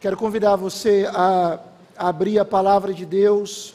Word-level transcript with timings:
Quero 0.00 0.16
convidar 0.16 0.54
você 0.54 1.10
a 1.12 1.58
abrir 1.96 2.38
a 2.38 2.44
palavra 2.44 2.94
de 2.94 3.04
Deus 3.04 3.74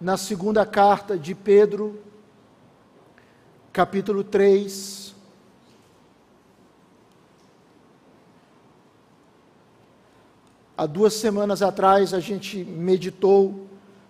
na 0.00 0.16
segunda 0.16 0.64
carta 0.64 1.14
de 1.18 1.34
Pedro, 1.34 2.00
capítulo 3.70 4.24
3. 4.24 5.14
Há 10.74 10.86
duas 10.86 11.12
semanas 11.12 11.60
atrás 11.60 12.14
a 12.14 12.20
gente 12.20 12.64
meditou 12.64 13.66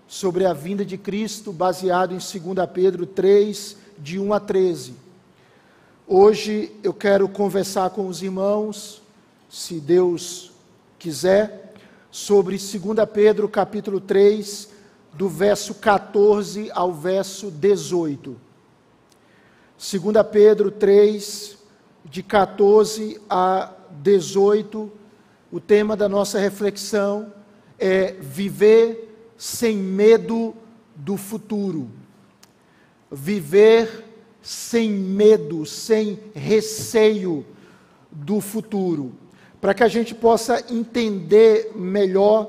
sobre 0.07 0.47
a 0.47 0.53
vinda 0.53 0.85
de 0.85 0.97
Cristo, 0.97 1.53
baseado 1.53 2.13
em 2.15 2.19
2 2.19 2.71
Pedro 2.73 3.05
3, 3.05 3.77
de 3.99 4.21
1 4.21 4.33
a 4.33 4.39
13. 4.39 4.95
Hoje 6.07 6.73
eu 6.85 6.95
quero 6.95 7.29
conversar 7.29 7.91
com 7.91 8.07
os 8.07 8.23
irmãos, 8.23 9.03
se 9.51 9.81
Deus 9.81 10.55
quiser, 10.99 11.75
sobre 12.11 12.57
2 12.57 12.81
Pedro 13.13 13.49
capítulo 13.49 14.01
3, 14.01 14.71
do 15.13 15.29
verso 15.29 15.75
14 15.75 16.71
ao 16.75 16.93
verso 16.93 17.51
18. 17.51 18.37
2 19.79 20.27
Pedro 20.31 20.71
3, 20.71 21.59
de 22.05 22.23
14 22.23 23.21
a 23.29 23.73
18, 24.03 24.91
o 25.51 25.61
tema 25.61 25.97
da 25.97 26.09
nossa 26.09 26.39
reflexão 26.39 27.33
é 27.79 28.13
viver 28.13 29.33
sem 29.37 29.77
medo 29.77 30.55
do 30.95 31.17
futuro. 31.17 31.91
Viver 33.11 34.05
sem 34.43 34.91
medo, 34.91 35.67
sem 35.67 36.19
receio 36.35 37.45
do 38.11 38.41
futuro. 38.41 39.13
Para 39.67 39.75
que 39.75 39.83
a 39.83 39.89
gente 39.89 40.15
possa 40.15 40.65
entender 40.73 41.73
melhor, 41.75 42.49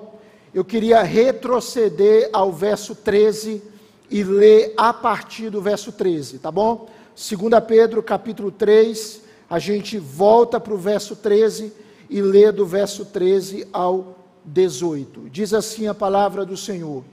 eu 0.54 0.64
queria 0.64 1.02
retroceder 1.02 2.30
ao 2.32 2.52
verso 2.52 2.94
13 2.94 3.60
e 4.08 4.24
ler 4.24 4.76
a 4.78 4.94
partir 4.94 5.50
do 5.50 5.60
verso 5.60 5.92
13, 5.92 6.38
tá 6.38 6.52
bom? 6.52 6.88
2 7.16 7.64
Pedro 7.68 8.04
capítulo 8.04 8.52
3, 8.52 9.24
a 9.50 9.58
gente 9.58 9.98
volta 9.98 10.60
para 10.60 10.76
o 10.76 10.78
verso 10.78 11.16
13 11.16 11.74
e 12.08 12.22
lê 12.22 12.52
do 12.52 12.68
verso 12.68 13.04
13 13.04 13.68
ao 13.74 14.16
18. 14.46 15.28
Diz 15.32 15.56
assim 15.56 15.88
a 15.88 15.96
palavra 15.96 16.46
do 16.46 16.56
Senhor: 16.56 17.04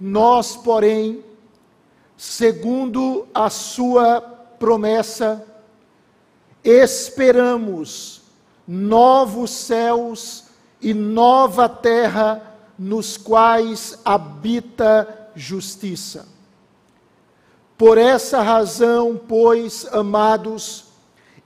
Nós, 0.00 0.56
porém, 0.56 1.22
segundo 2.16 3.28
a 3.32 3.50
sua 3.50 4.20
promessa, 4.20 5.46
esperamos 6.64 8.25
novos 8.66 9.50
céus 9.50 10.44
e 10.80 10.92
nova 10.92 11.68
terra 11.68 12.42
nos 12.78 13.16
quais 13.16 13.98
habita 14.04 15.30
justiça. 15.34 16.26
Por 17.78 17.98
essa 17.98 18.42
razão, 18.42 19.20
pois, 19.28 19.86
amados, 19.92 20.84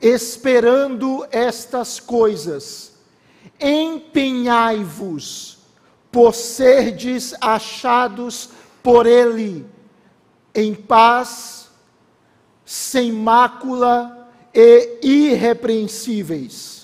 esperando 0.01 1.27
estas 1.31 1.99
coisas, 2.01 2.93
empenhai-vos 3.61 5.59
por 6.11 6.35
serdes 6.35 7.35
achados 7.41 8.51
por 8.83 9.07
Ele 9.07 9.67
em 10.55 10.75
paz, 10.75 11.69
sem 12.65 13.13
mácula 13.13 14.29
e 14.55 14.99
irrepreensíveis. 15.03 16.80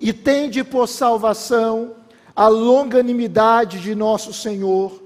E 0.00 0.12
tende 0.12 0.62
por 0.62 0.86
salvação 0.88 1.94
a 2.34 2.48
longanimidade 2.48 3.80
de 3.80 3.94
nosso 3.94 4.32
Senhor, 4.32 5.02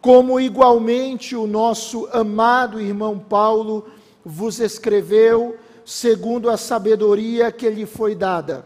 como 0.00 0.40
igualmente 0.40 1.36
o 1.36 1.46
nosso 1.46 2.08
amado 2.12 2.80
irmão 2.80 3.18
Paulo 3.18 3.86
vos 4.24 4.58
escreveu, 4.58 5.56
segundo 5.84 6.50
a 6.50 6.56
sabedoria 6.56 7.52
que 7.52 7.70
lhe 7.70 7.86
foi 7.86 8.14
dada. 8.16 8.64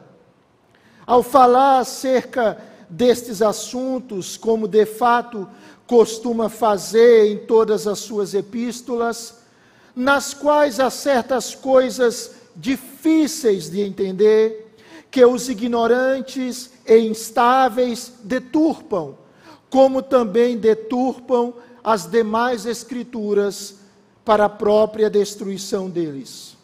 Ao 1.07 1.23
falar 1.23 1.81
acerca 1.81 2.59
destes 2.89 3.43
assuntos, 3.43 4.37
como 4.37 4.67
de 4.67 4.87
fato 4.87 5.47
costuma 5.87 6.49
fazer 6.49 7.31
em 7.31 7.39
todas 7.39 7.87
as 7.87 7.99
suas 7.99 8.33
epístolas, 8.33 9.41
nas 9.95 10.33
quais 10.33 10.81
há 10.81 10.89
certas 10.89 11.55
coisas 11.55 12.33
difíceis 12.57 13.69
de 13.69 13.81
entender, 13.81 14.70
que 15.11 15.25
os 15.25 15.49
ignorantes 15.49 16.71
e 16.87 16.99
instáveis 16.99 18.13
deturpam, 18.23 19.17
como 19.69 20.03
também 20.03 20.57
deturpam 20.57 21.53
as 21.83 22.07
demais 22.07 22.67
escrituras 22.67 23.77
para 24.25 24.45
a 24.45 24.49
própria 24.49 25.11
destruição 25.11 25.91
deles. 25.91 26.57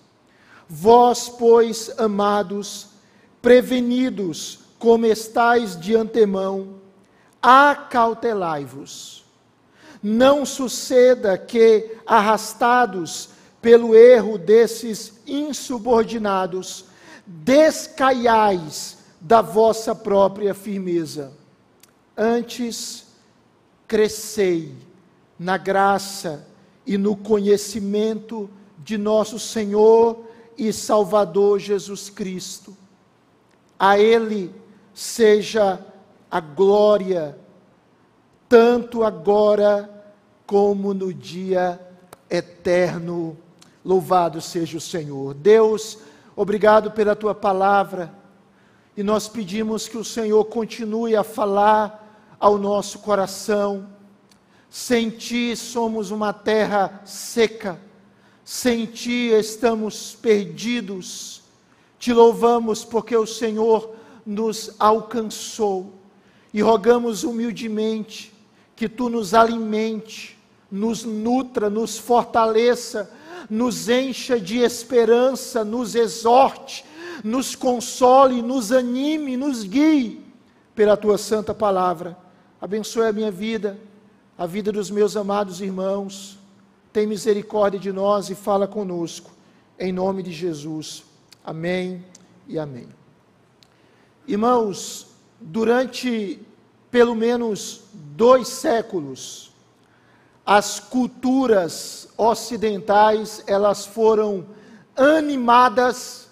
Vós, 0.68 1.28
pois, 1.28 1.90
amados, 1.98 2.88
prevenidos 3.40 4.60
como 4.78 5.06
estáis 5.06 5.78
de 5.78 5.96
antemão, 5.96 6.74
acautelai-vos. 7.40 9.24
Não 10.02 10.44
suceda 10.44 11.38
que, 11.38 11.96
arrastados 12.06 13.30
pelo 13.62 13.94
erro 13.96 14.38
desses 14.38 15.14
insubordinados, 15.26 16.84
descaiais 17.26 18.98
da 19.20 19.42
vossa 19.42 19.94
própria 19.94 20.54
firmeza. 20.54 21.32
Antes, 22.16 23.06
crescei 23.88 24.74
na 25.38 25.56
graça 25.56 26.46
e 26.86 26.96
no 26.96 27.16
conhecimento 27.16 28.48
de 28.78 28.96
nosso 28.96 29.38
Senhor 29.38 30.24
e 30.56 30.72
Salvador 30.72 31.58
Jesus 31.58 32.08
Cristo. 32.08 32.76
A 33.78 33.98
Ele 33.98 34.54
seja 34.94 35.84
a 36.30 36.40
glória, 36.40 37.38
tanto 38.48 39.02
agora 39.02 39.90
como 40.46 40.94
no 40.94 41.12
dia 41.12 41.80
eterno. 42.30 43.36
Louvado 43.84 44.40
seja 44.40 44.78
o 44.78 44.80
Senhor. 44.80 45.34
Deus, 45.34 45.98
obrigado 46.36 46.90
pela 46.90 47.16
tua 47.16 47.34
palavra. 47.34 48.12
E 48.94 49.02
nós 49.02 49.26
pedimos 49.26 49.88
que 49.88 49.96
o 49.96 50.04
Senhor 50.04 50.44
continue 50.44 51.16
a 51.16 51.24
falar 51.24 52.36
ao 52.38 52.58
nosso 52.58 52.98
coração. 52.98 53.88
Sem 54.68 55.08
ti 55.08 55.56
somos 55.56 56.10
uma 56.10 56.34
terra 56.34 57.00
seca, 57.04 57.80
sem 58.44 58.84
ti 58.84 59.30
estamos 59.30 60.14
perdidos. 60.14 61.42
Te 61.98 62.12
louvamos 62.12 62.84
porque 62.84 63.16
o 63.16 63.26
Senhor 63.26 63.94
nos 64.24 64.74
alcançou 64.78 65.94
e 66.52 66.60
rogamos 66.60 67.24
humildemente 67.24 68.34
que 68.74 68.88
tu 68.88 69.08
nos 69.08 69.32
alimente, 69.32 70.36
nos 70.70 71.04
nutra, 71.04 71.70
nos 71.70 71.96
fortaleça, 71.96 73.10
nos 73.48 73.88
encha 73.88 74.38
de 74.38 74.58
esperança, 74.58 75.64
nos 75.64 75.94
exorte, 75.94 76.84
nos 77.22 77.54
console, 77.54 78.42
nos 78.42 78.72
anime, 78.72 79.36
nos 79.36 79.62
guie 79.62 80.20
pela 80.74 80.96
tua 80.96 81.18
santa 81.18 81.54
palavra. 81.54 82.16
Abençoe 82.60 83.06
a 83.06 83.12
minha 83.12 83.30
vida, 83.30 83.78
a 84.36 84.46
vida 84.46 84.70
dos 84.70 84.90
meus 84.90 85.16
amados 85.16 85.60
irmãos. 85.60 86.38
Tem 86.92 87.06
misericórdia 87.06 87.78
de 87.78 87.92
nós 87.92 88.30
e 88.30 88.34
fala 88.34 88.66
conosco. 88.66 89.30
Em 89.78 89.92
nome 89.92 90.22
de 90.22 90.32
Jesus. 90.32 91.04
Amém 91.44 92.04
e 92.48 92.58
amém. 92.58 92.88
Irmãos, 94.26 95.06
durante 95.40 96.40
pelo 96.90 97.14
menos 97.14 97.82
dois 97.92 98.48
séculos, 98.48 99.52
as 100.46 100.78
culturas 100.78 102.08
ocidentais 102.16 103.42
elas 103.46 103.84
foram 103.84 104.46
animadas 104.96 106.28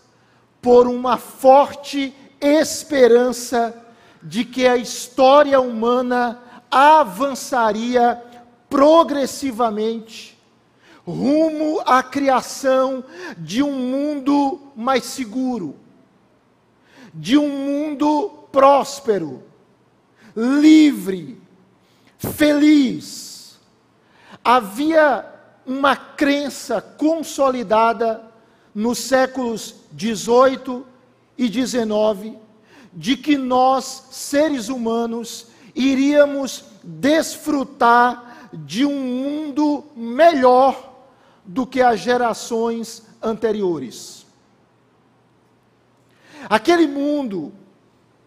por 0.62 0.86
uma 0.86 1.18
forte 1.18 2.14
esperança 2.40 3.76
de 4.22 4.44
que 4.44 4.66
a 4.66 4.76
história 4.76 5.60
humana 5.60 6.40
avançaria 6.70 8.22
progressivamente 8.70 10.38
rumo 11.06 11.82
à 11.84 12.02
criação 12.02 13.04
de 13.36 13.62
um 13.62 13.72
mundo 13.72 14.72
mais 14.74 15.04
seguro 15.04 15.84
de 17.14 17.38
um 17.38 17.48
mundo 17.48 18.30
próspero, 18.50 19.44
livre, 20.34 21.40
feliz. 22.18 23.33
Havia 24.44 25.24
uma 25.66 25.96
crença 25.96 26.80
consolidada 26.80 28.22
nos 28.74 28.98
séculos 28.98 29.76
18 29.92 30.86
e 31.38 31.48
19 31.48 32.38
de 32.92 33.16
que 33.16 33.38
nós, 33.38 34.08
seres 34.10 34.68
humanos, 34.68 35.46
iríamos 35.74 36.64
desfrutar 36.82 38.50
de 38.52 38.84
um 38.84 39.00
mundo 39.00 39.84
melhor 39.96 40.92
do 41.44 41.66
que 41.66 41.80
as 41.80 42.00
gerações 42.00 43.02
anteriores. 43.22 44.24
Aquele 46.48 46.86
mundo, 46.86 47.52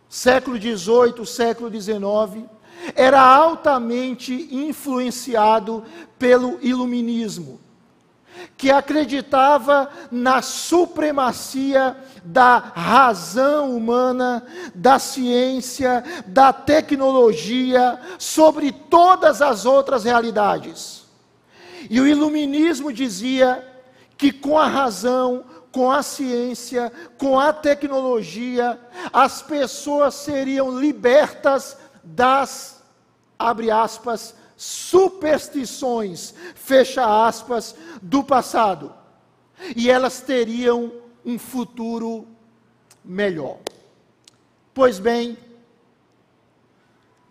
século 0.09 0.57
XVIII, 0.57 1.25
século 1.25 1.69
XIX, 1.69 2.45
era 2.95 3.21
altamente 3.21 4.47
influenciado 4.51 5.83
pelo 6.18 6.59
iluminismo, 6.62 7.59
que 8.56 8.71
acreditava 8.71 9.89
na 10.12 10.41
supremacia 10.41 11.95
da 12.24 12.57
razão 12.57 13.75
humana, 13.75 14.45
da 14.75 15.00
ciência, 15.00 16.03
da 16.27 16.53
tecnologia 16.53 18.00
sobre 18.18 18.71
todas 18.71 19.41
as 19.41 19.65
outras 19.65 20.03
realidades. 20.03 21.06
E 21.89 22.00
o 22.00 22.07
iluminismo 22.07 22.91
dizia 22.91 23.63
que 24.18 24.31
com 24.31 24.57
a 24.57 24.68
razão, 24.68 25.45
com 25.71 25.91
a 25.91 26.01
ciência, 26.01 26.91
com 27.18 27.39
a 27.39 27.53
tecnologia, 27.53 28.80
as 29.13 29.41
pessoas 29.41 30.15
seriam 30.15 30.80
libertas 30.80 31.77
das, 32.15 32.83
abre 33.38 33.69
aspas, 33.71 34.36
superstições, 34.56 36.33
fecha 36.56 37.27
aspas, 37.27 37.75
do 38.01 38.24
passado. 38.24 38.94
E 39.75 39.89
elas 39.89 40.21
teriam 40.21 40.94
um 41.25 41.38
futuro 41.38 42.25
melhor. 43.04 43.57
Pois 44.74 45.00
bem, 45.00 45.38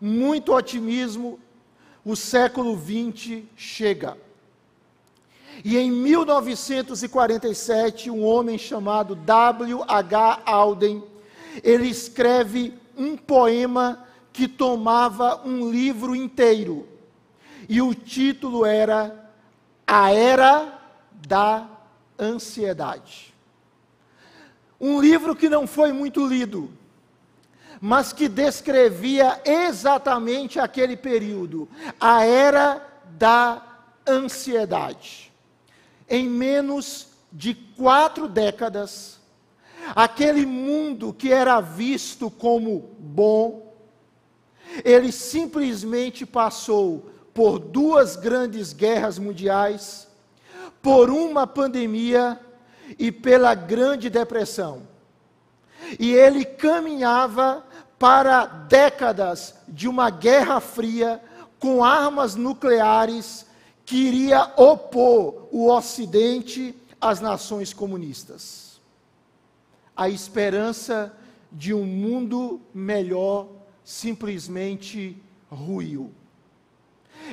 muito 0.01 0.53
otimismo, 0.53 1.41
o 2.05 2.15
século 2.15 2.79
XX 2.79 3.43
chega. 3.57 4.17
E 5.65 5.79
em 5.79 5.91
1947, 5.91 8.11
um 8.11 8.23
homem 8.25 8.59
chamado 8.59 9.15
W. 9.15 9.83
H. 9.89 10.43
Alden, 10.45 11.03
ele 11.63 11.89
escreve 11.89 12.75
um 12.97 13.17
poema 13.17 14.06
que 14.37 14.47
tomava 14.47 15.41
um 15.47 15.71
livro 15.71 16.15
inteiro. 16.15 16.87
E 17.69 17.81
o 17.81 17.95
título 17.95 18.67
era 18.67 19.33
A 19.87 20.13
Era 20.13 20.79
da 21.27 21.67
Ansiedade. 22.21 23.35
Um 24.79 25.01
livro 25.01 25.35
que 25.35 25.49
não 25.49 25.67
foi 25.67 25.91
muito 25.91 26.27
lido, 26.27 26.71
mas 27.81 28.13
que 28.13 28.29
descrevia 28.29 29.41
exatamente 29.43 30.61
aquele 30.61 30.99
período, 30.99 31.67
a 31.99 32.23
era 32.25 32.87
da 33.19 33.63
ansiedade 34.07 35.33
em 36.09 36.29
menos 36.29 37.09
de 37.33 37.55
quatro 37.55 38.29
décadas, 38.29 39.19
aquele 39.95 40.47
mundo 40.47 41.13
que 41.13 41.33
era 41.33 41.61
visto 41.61 42.31
como 42.31 42.95
bom, 42.99 43.66
ele 44.85 45.13
simplesmente 45.13 46.27
passou 46.27 47.11
por 47.33 47.59
duas 47.59 48.17
grandes 48.17 48.73
guerras 48.73 49.19
mundiais, 49.19 50.09
por 50.83 51.11
uma 51.11 51.47
pandemia 51.47 52.41
e 52.99 53.11
pela 53.11 53.55
Grande 53.55 54.09
Depressão. 54.09 54.83
E 55.99 56.13
ele 56.13 56.45
caminhava 56.45 57.65
para 57.99 58.47
décadas 58.47 59.55
de 59.69 59.89
uma 59.89 60.11
guerra 60.11 60.61
fria 60.61 61.21
com 61.59 61.85
armas 61.85 62.35
nucleares 62.35 63.47
que 63.85 63.97
iria 63.97 64.53
opor 64.57 65.49
o 65.51 65.71
Ocidente 65.71 66.75
às 67.01 67.21
nações 67.21 67.73
comunistas. 67.73 68.81
A 69.97 70.09
esperança 70.09 71.15
de 71.51 71.73
um 71.73 71.85
mundo 71.85 72.61
melhor 72.75 73.49
simplesmente 73.87 75.17
ruiu. 75.49 76.13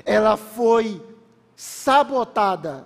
Ela 0.05 0.37
foi 0.37 1.03
sabotada 1.55 2.85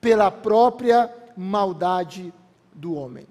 pela 0.00 0.30
própria 0.30 1.12
maldade 1.36 2.32
do 2.72 2.94
homem. 2.94 3.26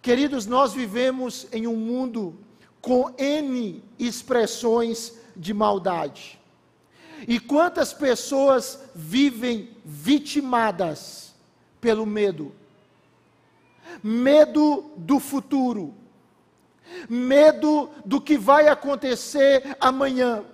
Queridos, 0.00 0.46
nós 0.46 0.72
vivemos 0.72 1.46
em 1.52 1.66
um 1.66 1.76
mundo 1.76 2.38
com 2.80 3.12
N 3.18 3.84
expressões 3.98 5.18
de 5.36 5.52
maldade. 5.52 6.40
E 7.26 7.38
quantas 7.38 7.92
pessoas 7.92 8.82
vivem 8.94 9.76
vitimadas 9.84 11.34
pelo 11.82 12.06
medo? 12.06 12.54
Medo 14.02 14.90
do 14.96 15.20
futuro, 15.20 15.92
medo 17.08 17.90
do 18.04 18.20
que 18.20 18.36
vai 18.36 18.68
acontecer 18.68 19.76
amanhã, 19.80 20.44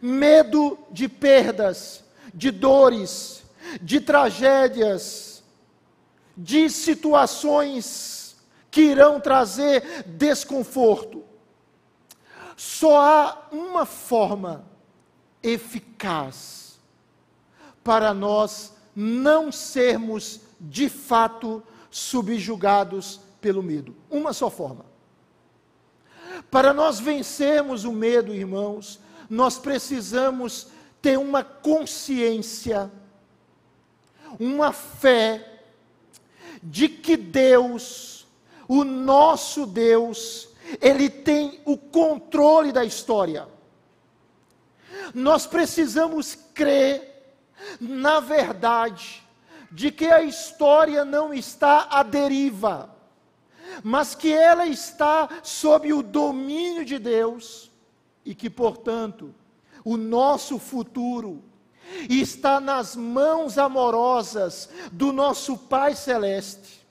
medo 0.00 0.78
de 0.90 1.08
perdas, 1.08 2.04
de 2.34 2.50
dores, 2.50 3.44
de 3.80 4.00
tragédias, 4.00 5.42
de 6.36 6.68
situações 6.68 8.36
que 8.70 8.82
irão 8.82 9.18
trazer 9.18 10.04
desconforto. 10.06 11.24
Só 12.56 13.00
há 13.00 13.48
uma 13.52 13.86
forma 13.86 14.64
eficaz 15.42 16.78
para 17.84 18.12
nós 18.12 18.74
não 18.94 19.52
sermos 19.52 20.40
de 20.60 20.88
fato 20.88 21.62
subjugados 21.90 23.20
pelo 23.40 23.62
medo. 23.62 23.94
Uma 24.10 24.32
só 24.32 24.50
forma. 24.50 24.84
Para 26.50 26.72
nós 26.72 27.00
vencermos 27.00 27.84
o 27.84 27.92
medo, 27.92 28.34
irmãos, 28.34 29.00
nós 29.28 29.58
precisamos 29.58 30.68
ter 31.00 31.18
uma 31.18 31.42
consciência, 31.42 32.90
uma 34.38 34.72
fé 34.72 35.60
de 36.62 36.88
que 36.88 37.16
Deus, 37.16 38.26
o 38.68 38.84
nosso 38.84 39.66
Deus, 39.66 40.48
Ele 40.80 41.08
tem 41.08 41.60
o 41.64 41.76
controle 41.76 42.72
da 42.72 42.84
história. 42.84 43.48
Nós 45.14 45.46
precisamos 45.46 46.36
crer 46.54 47.34
na 47.80 48.20
verdade 48.20 49.22
de 49.70 49.90
que 49.90 50.06
a 50.06 50.22
história 50.22 51.04
não 51.04 51.34
está 51.34 51.88
à 51.90 52.02
deriva, 52.02 52.95
mas 53.82 54.14
que 54.14 54.32
ela 54.32 54.66
está 54.66 55.28
sob 55.42 55.92
o 55.92 56.02
domínio 56.02 56.84
de 56.84 56.98
Deus 56.98 57.70
e 58.24 58.34
que, 58.34 58.50
portanto, 58.50 59.34
o 59.84 59.96
nosso 59.96 60.58
futuro 60.58 61.42
está 62.08 62.60
nas 62.60 62.96
mãos 62.96 63.58
amorosas 63.58 64.68
do 64.90 65.12
nosso 65.12 65.56
Pai 65.56 65.94
Celeste 65.94 66.86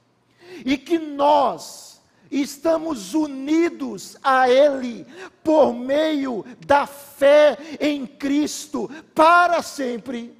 e 0.65 0.77
que 0.77 0.97
nós, 0.97 1.85
estamos 2.31 3.13
unidos 3.13 4.17
a 4.23 4.49
Ele 4.49 5.05
por 5.43 5.73
meio 5.73 6.45
da 6.65 6.85
fé 6.85 7.57
em 7.79 8.05
Cristo 8.05 8.89
para 9.13 9.61
sempre. 9.61 10.35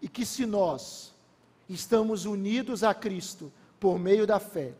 E 0.00 0.08
que 0.08 0.24
se 0.24 0.46
nós 0.46 1.12
estamos 1.68 2.24
unidos 2.24 2.84
a 2.84 2.94
Cristo 2.94 3.52
por 3.80 3.98
meio 3.98 4.26
da 4.26 4.38
fé, 4.38 4.74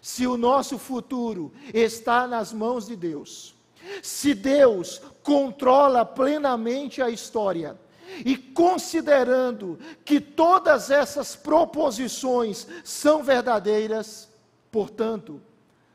se 0.00 0.26
o 0.26 0.36
nosso 0.36 0.78
futuro 0.78 1.52
está 1.72 2.26
nas 2.26 2.52
mãos 2.52 2.86
de 2.86 2.96
Deus, 2.96 3.54
se 4.02 4.34
Deus 4.34 5.00
controla 5.22 6.04
plenamente 6.04 7.00
a 7.02 7.10
história, 7.10 7.78
e 8.24 8.36
considerando 8.36 9.78
que 10.04 10.20
todas 10.20 10.90
essas 10.90 11.36
proposições 11.36 12.66
são 12.82 13.22
verdadeiras, 13.22 14.28
portanto, 14.72 15.40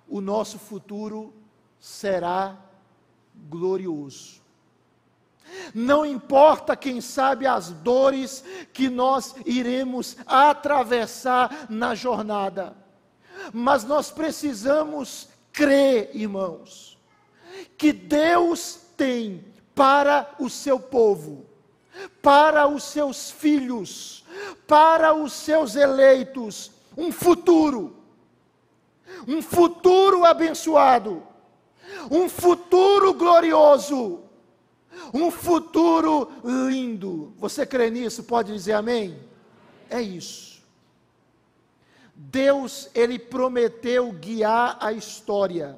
o 0.07 0.21
nosso 0.21 0.59
futuro 0.59 1.33
será 1.79 2.55
glorioso. 3.49 4.41
Não 5.73 6.05
importa, 6.05 6.75
quem 6.75 7.01
sabe, 7.01 7.45
as 7.45 7.69
dores 7.69 8.43
que 8.71 8.89
nós 8.89 9.35
iremos 9.45 10.15
atravessar 10.25 11.67
na 11.69 11.93
jornada, 11.93 12.75
mas 13.51 13.83
nós 13.83 14.11
precisamos 14.11 15.27
crer, 15.51 16.11
irmãos, 16.13 16.97
que 17.77 17.91
Deus 17.91 18.79
tem 18.95 19.43
para 19.75 20.33
o 20.39 20.49
seu 20.49 20.79
povo, 20.79 21.45
para 22.21 22.67
os 22.67 22.83
seus 22.83 23.31
filhos, 23.31 24.23
para 24.67 25.13
os 25.13 25.33
seus 25.33 25.75
eleitos, 25.75 26.71
um 26.97 27.11
futuro 27.11 28.03
um 29.27 29.41
futuro 29.41 30.25
abençoado, 30.25 31.23
um 32.09 32.27
futuro 32.27 33.13
glorioso, 33.13 34.21
um 35.13 35.29
futuro 35.29 36.31
lindo. 36.43 37.33
Você 37.37 37.65
crê 37.65 37.89
nisso? 37.89 38.23
Pode 38.23 38.53
dizer 38.53 38.73
amém? 38.73 39.17
É 39.89 40.01
isso. 40.01 40.52
Deus, 42.31 42.89
ele 42.95 43.19
prometeu 43.19 44.11
guiar 44.13 44.77
a 44.79 44.93
história, 44.93 45.77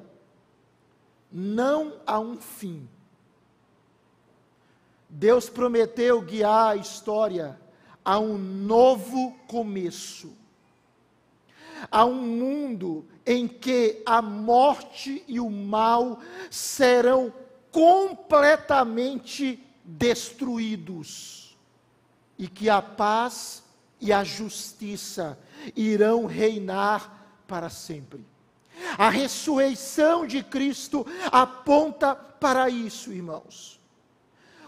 não 1.30 1.94
a 2.06 2.20
um 2.20 2.36
fim. 2.36 2.88
Deus 5.08 5.48
prometeu 5.48 6.20
guiar 6.20 6.72
a 6.72 6.76
história 6.76 7.58
a 8.04 8.18
um 8.20 8.38
novo 8.38 9.36
começo, 9.48 10.32
a 11.90 12.04
um 12.04 12.22
mundo 12.22 13.04
em 13.26 13.48
que 13.48 14.02
a 14.06 14.22
morte 14.22 15.24
e 15.26 15.40
o 15.40 15.50
mal 15.50 16.20
serão 16.48 17.34
completamente 17.72 19.60
destruídos 19.84 21.56
e 22.38 22.46
que 22.46 22.70
a 22.70 22.80
paz 22.80 23.64
e 24.00 24.12
a 24.12 24.22
justiça 24.22 25.36
irão 25.74 26.26
reinar 26.26 27.42
para 27.46 27.68
sempre. 27.68 28.24
A 28.98 29.08
ressurreição 29.08 30.26
de 30.26 30.42
Cristo 30.42 31.06
aponta 31.30 32.14
para 32.14 32.68
isso, 32.68 33.12
irmãos. 33.12 33.80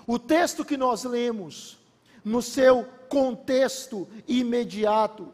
O 0.06 0.18
texto 0.18 0.64
que 0.64 0.76
nós 0.76 1.04
lemos, 1.04 1.78
no 2.24 2.40
seu 2.40 2.86
contexto 3.08 4.08
imediato, 4.26 5.32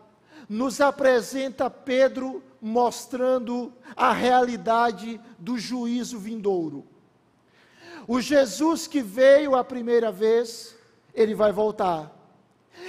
nos 0.49 0.81
apresenta 0.81 1.71
Pedro 1.71 2.43
mostrando 2.61 3.73
a 3.97 4.13
realidade 4.13 5.21
do 5.39 5.59
juízo 5.59 6.19
vindouro. 6.19 6.85
O 8.07 8.21
Jesus 8.21 8.87
que 8.87 9.01
veio 9.01 9.55
a 9.55 9.65
primeira 9.65 10.11
vez, 10.11 10.77
ele 11.15 11.35
vai 11.35 11.53
voltar. 11.53 12.13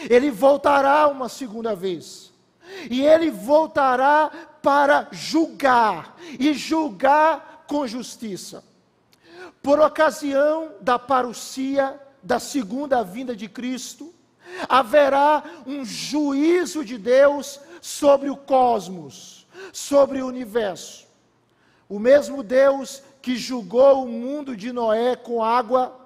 Ele 0.10 0.31
voltará 0.31 1.07
uma 1.07 1.29
segunda 1.29 1.75
vez. 1.75 2.34
E 2.89 3.01
ele 3.05 3.29
voltará 3.31 4.31
para 4.62 5.07
julgar, 5.12 6.15
e 6.39 6.53
julgar 6.53 7.65
com 7.67 7.88
justiça. 7.88 8.63
Por 9.62 9.79
ocasião 9.79 10.74
da 10.81 10.98
parucia, 11.00 12.00
da 12.22 12.39
segunda 12.39 13.03
vinda 13.03 13.36
de 13.36 13.48
Cristo, 13.48 14.13
haverá 14.67 15.43
um 15.65 15.84
juízo 15.86 16.84
de 16.84 16.98
Deus 16.98 17.60
sobre 17.81 18.29
o 18.29 18.38
cosmos, 18.38 19.48
sobre 19.72 20.22
o 20.22 20.27
universo. 20.27 21.05
O 21.88 22.00
mesmo 22.00 22.41
Deus 22.41 23.03
que 23.22 23.36
julgou 23.36 24.03
o 24.03 24.07
mundo 24.07 24.55
de 24.55 24.72
Noé 24.72 25.15
com 25.15 25.43
água, 25.43 26.00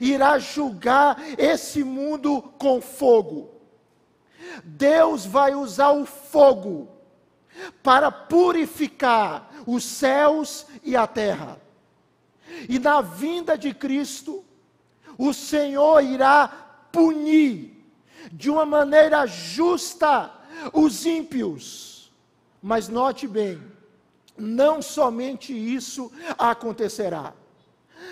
irá 0.00 0.38
julgar 0.38 1.16
esse 1.38 1.82
mundo 1.82 2.42
com 2.58 2.80
fogo. 2.80 3.57
Deus 4.64 5.26
vai 5.26 5.54
usar 5.54 5.90
o 5.90 6.06
fogo 6.06 6.88
para 7.82 8.10
purificar 8.10 9.50
os 9.66 9.84
céus 9.84 10.66
e 10.82 10.96
a 10.96 11.06
terra. 11.06 11.60
E 12.68 12.78
na 12.78 13.00
vinda 13.00 13.56
de 13.56 13.74
Cristo, 13.74 14.44
o 15.16 15.32
Senhor 15.32 16.02
irá 16.02 16.48
punir 16.92 17.84
de 18.32 18.50
uma 18.50 18.64
maneira 18.64 19.26
justa 19.26 20.32
os 20.72 21.04
ímpios. 21.04 22.12
Mas 22.62 22.88
note 22.88 23.26
bem, 23.26 23.62
não 24.36 24.80
somente 24.80 25.52
isso 25.52 26.10
acontecerá 26.38 27.34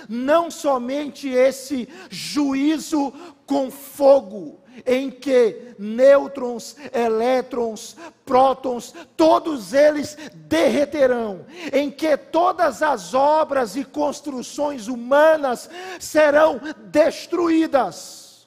não 0.08 0.50
somente 0.50 1.28
esse 1.28 1.88
juízo 2.10 3.12
com 3.46 3.70
fogo, 3.70 4.60
em 4.84 5.10
que 5.10 5.74
nêutrons, 5.78 6.76
elétrons, 6.92 7.96
prótons, 8.24 8.94
todos 9.16 9.72
eles 9.72 10.16
derreterão, 10.34 11.46
em 11.72 11.90
que 11.90 12.16
todas 12.16 12.82
as 12.82 13.14
obras 13.14 13.76
e 13.76 13.84
construções 13.84 14.88
humanas 14.88 15.70
serão 16.00 16.60
destruídas. 16.86 18.46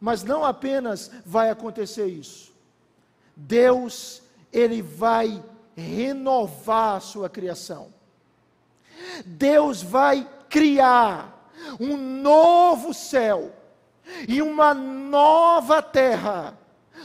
Mas 0.00 0.22
não 0.22 0.44
apenas 0.44 1.10
vai 1.24 1.50
acontecer 1.50 2.06
isso. 2.06 2.52
Deus, 3.36 4.22
ele 4.52 4.82
vai 4.82 5.42
renovar 5.76 6.96
a 6.96 7.00
sua 7.00 7.28
criação. 7.28 7.92
Deus 9.24 9.82
vai 9.82 10.28
criar 10.48 11.50
um 11.80 11.96
novo 11.96 12.92
céu 12.92 13.52
e 14.28 14.40
uma 14.42 14.74
nova 14.74 15.82
terra, 15.82 16.58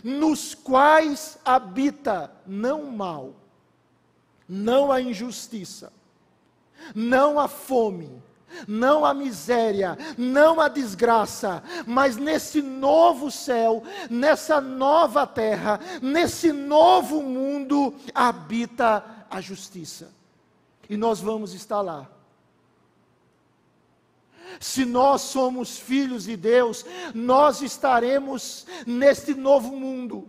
nos 0.03 0.53
quais 0.53 1.37
habita 1.43 2.31
não 2.45 2.83
o 2.83 2.91
mal, 2.91 3.33
não 4.47 4.91
a 4.91 5.01
injustiça, 5.01 5.91
não 6.95 7.39
a 7.39 7.47
fome, 7.47 8.21
não 8.67 9.05
a 9.05 9.13
miséria, 9.13 9.97
não 10.17 10.59
a 10.59 10.67
desgraça, 10.67 11.63
mas 11.85 12.17
nesse 12.17 12.61
novo 12.61 13.29
céu, 13.29 13.83
nessa 14.09 14.59
nova 14.59 15.27
terra, 15.27 15.79
nesse 16.01 16.51
novo 16.51 17.21
mundo 17.21 17.93
habita 18.13 19.03
a 19.29 19.39
justiça. 19.39 20.11
E 20.89 20.97
nós 20.97 21.19
vamos 21.19 21.53
estar 21.53 21.81
lá 21.81 22.09
se 24.59 24.85
nós 24.85 25.21
somos 25.21 25.77
filhos 25.77 26.23
de 26.23 26.35
Deus, 26.35 26.85
nós 27.13 27.61
estaremos 27.61 28.65
neste 28.85 29.33
novo 29.33 29.75
mundo. 29.75 30.27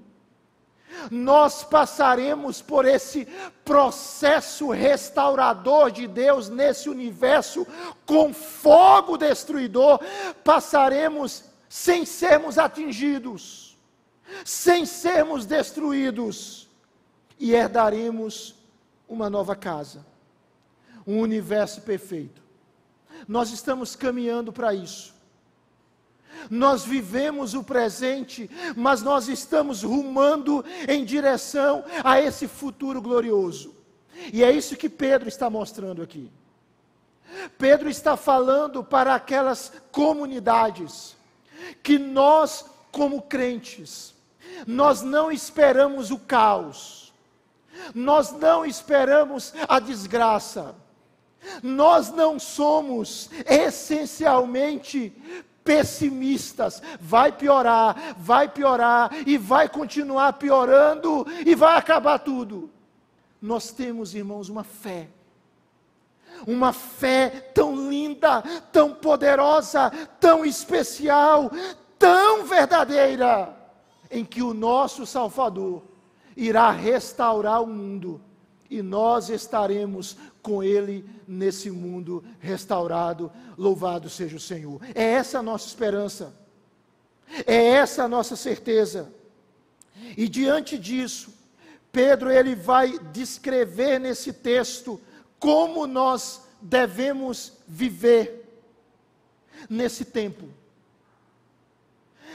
Nós 1.11 1.63
passaremos 1.63 2.61
por 2.61 2.85
esse 2.85 3.27
processo 3.65 4.71
restaurador 4.71 5.91
de 5.91 6.07
Deus 6.07 6.49
nesse 6.49 6.89
universo 6.89 7.67
com 8.05 8.35
fogo 8.35 9.17
destruidor, 9.17 10.01
passaremos 10.43 11.45
sem 11.69 12.05
sermos 12.05 12.59
atingidos, 12.59 13.79
sem 14.45 14.85
sermos 14.85 15.47
destruídos, 15.47 16.69
e 17.39 17.55
herdaremos 17.55 18.55
uma 19.09 19.31
nova 19.31 19.57
casa, 19.57 20.05
um 21.07 21.21
universo 21.21 21.81
perfeito 21.81 22.40
nós 23.27 23.51
estamos 23.51 23.95
caminhando 23.97 24.53
para 24.53 24.75
isso. 24.75 25.15
Nós 26.49 26.85
vivemos 26.85 27.55
o 27.55 27.63
presente, 27.63 28.49
mas 28.77 29.03
nós 29.03 29.29
estamos 29.29 29.83
rumando 29.83 30.65
em 30.89 31.05
direção 31.05 31.85
a 32.03 32.21
esse 32.21 32.47
futuro 32.49 33.03
glorioso. 33.03 33.75
E 34.33 34.43
é 34.43 34.51
isso 34.51 34.77
que 34.77 34.89
Pedro 34.89 35.29
está 35.29 35.51
mostrando 35.51 36.03
aqui. 36.03 36.31
Pedro 37.59 37.89
está 37.89 38.17
falando 38.17 38.83
para 38.83 39.15
aquelas 39.15 39.73
comunidades 39.93 41.17
que 41.83 41.99
nós, 41.99 42.65
como 42.91 43.23
crentes, 43.23 44.15
nós 44.67 45.03
não 45.03 45.31
esperamos 45.31 46.11
o 46.11 46.19
caos, 46.19 47.13
nós 47.95 48.33
não 48.33 48.65
esperamos 48.65 49.55
a 49.69 49.79
desgraça, 49.79 50.75
nós 51.63 52.11
não 52.11 52.39
somos 52.39 53.31
essencialmente 53.47 55.13
pessimistas. 55.65 56.83
Vai 57.01 57.33
piorar, 57.33 58.15
vai 58.19 58.49
piorar 58.49 59.11
e 59.27 59.37
vai 59.37 59.69
continuar 59.69 60.35
piorando 60.35 61.27
e 61.45 61.55
vai 61.55 61.77
acabar 61.77 62.19
tudo. 62.19 62.71
Nós 63.41 63.71
temos, 63.71 64.15
irmãos, 64.15 64.49
uma 64.49 64.65
fé. 64.65 65.09
Uma 66.47 66.73
fé 66.73 67.51
tão 67.55 67.89
linda, 67.91 68.43
tão 68.73 68.95
poderosa, 68.95 69.91
tão 70.19 70.45
especial, 70.45 71.51
tão 71.99 72.45
verdadeira, 72.47 73.55
em 74.11 74.25
que 74.25 74.43
o 74.43 74.55
nosso 74.55 75.05
Salvador 75.05 75.83
irá 76.35 76.71
restaurar 76.71 77.63
o 77.63 77.67
mundo 77.67 78.21
e 78.71 78.81
nós 78.81 79.29
estaremos 79.29 80.17
com 80.41 80.63
Ele 80.63 81.05
nesse 81.27 81.71
mundo 81.71 82.25
restaurado. 82.39 83.31
Louvado 83.59 84.09
seja 84.09 84.37
o 84.37 84.41
Senhor. 84.41 84.81
É 84.95 85.03
essa 85.03 85.41
a 85.41 85.43
nossa 85.43 85.67
esperança, 85.67 86.33
é 87.47 87.57
essa 87.57 88.05
a 88.05 88.09
nossa 88.09 88.37
certeza. 88.37 89.13
E 90.17 90.29
diante 90.29 90.79
disso, 90.79 91.35
Pedro 91.93 92.31
ele 92.31 92.55
vai 92.55 92.99
descrever 93.13 93.99
nesse 93.99 94.33
texto 94.33 95.01
como 95.39 95.87
nós 95.87 96.43
devemos 96.61 97.55
viver 97.67 98.41
nesse 99.69 100.05
tempo, 100.05 100.49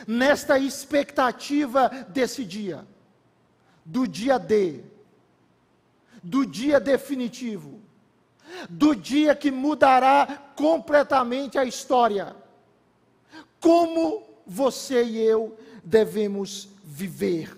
nesta 0.05 0.59
expectativa 0.59 1.89
desse 2.09 2.43
dia, 2.43 2.85
do 3.83 4.07
dia 4.07 4.37
D, 4.37 4.83
do 6.25 6.43
dia 6.43 6.79
definitivo, 6.79 7.79
do 8.67 8.95
dia 8.95 9.35
que 9.35 9.51
mudará 9.51 10.41
completamente 10.55 11.59
a 11.59 11.63
história. 11.63 12.35
Como 13.59 14.23
você 14.45 15.03
e 15.03 15.21
eu 15.21 15.55
devemos 15.83 16.67
viver. 16.83 17.55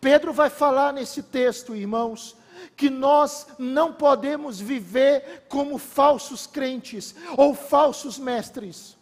Pedro 0.00 0.32
vai 0.32 0.48
falar 0.48 0.92
nesse 0.92 1.20
texto, 1.20 1.74
irmãos, 1.74 2.36
que 2.76 2.88
nós 2.88 3.48
não 3.58 3.92
podemos 3.92 4.60
viver 4.60 5.46
como 5.48 5.78
falsos 5.78 6.46
crentes 6.46 7.12
ou 7.36 7.54
falsos 7.54 8.20
mestres. 8.20 8.96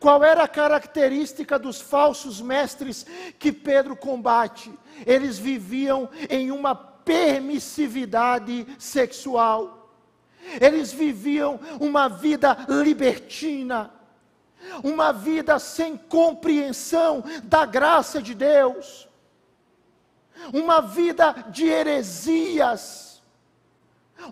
Qual 0.00 0.24
era 0.24 0.42
a 0.42 0.48
característica 0.48 1.58
dos 1.58 1.82
falsos 1.82 2.40
mestres 2.40 3.04
que 3.38 3.52
Pedro 3.52 3.94
combate? 3.94 4.72
Eles 5.06 5.38
viviam 5.38 6.08
em 6.30 6.50
uma 6.50 6.88
permissividade 7.08 8.66
sexual. 8.78 9.90
Eles 10.60 10.92
viviam 10.92 11.58
uma 11.80 12.08
vida 12.08 12.56
libertina, 12.68 13.90
uma 14.82 15.12
vida 15.12 15.58
sem 15.58 15.96
compreensão 15.96 17.24
da 17.44 17.64
graça 17.64 18.20
de 18.20 18.34
Deus 18.34 19.08
uma 20.52 20.80
vida 20.80 21.32
de 21.50 21.66
heresias, 21.66 23.22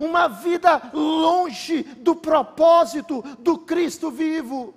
uma 0.00 0.28
vida 0.28 0.90
longe 0.92 1.82
do 1.82 2.14
propósito 2.14 3.22
do 3.38 3.58
Cristo 3.58 4.10
vivo. 4.10 4.74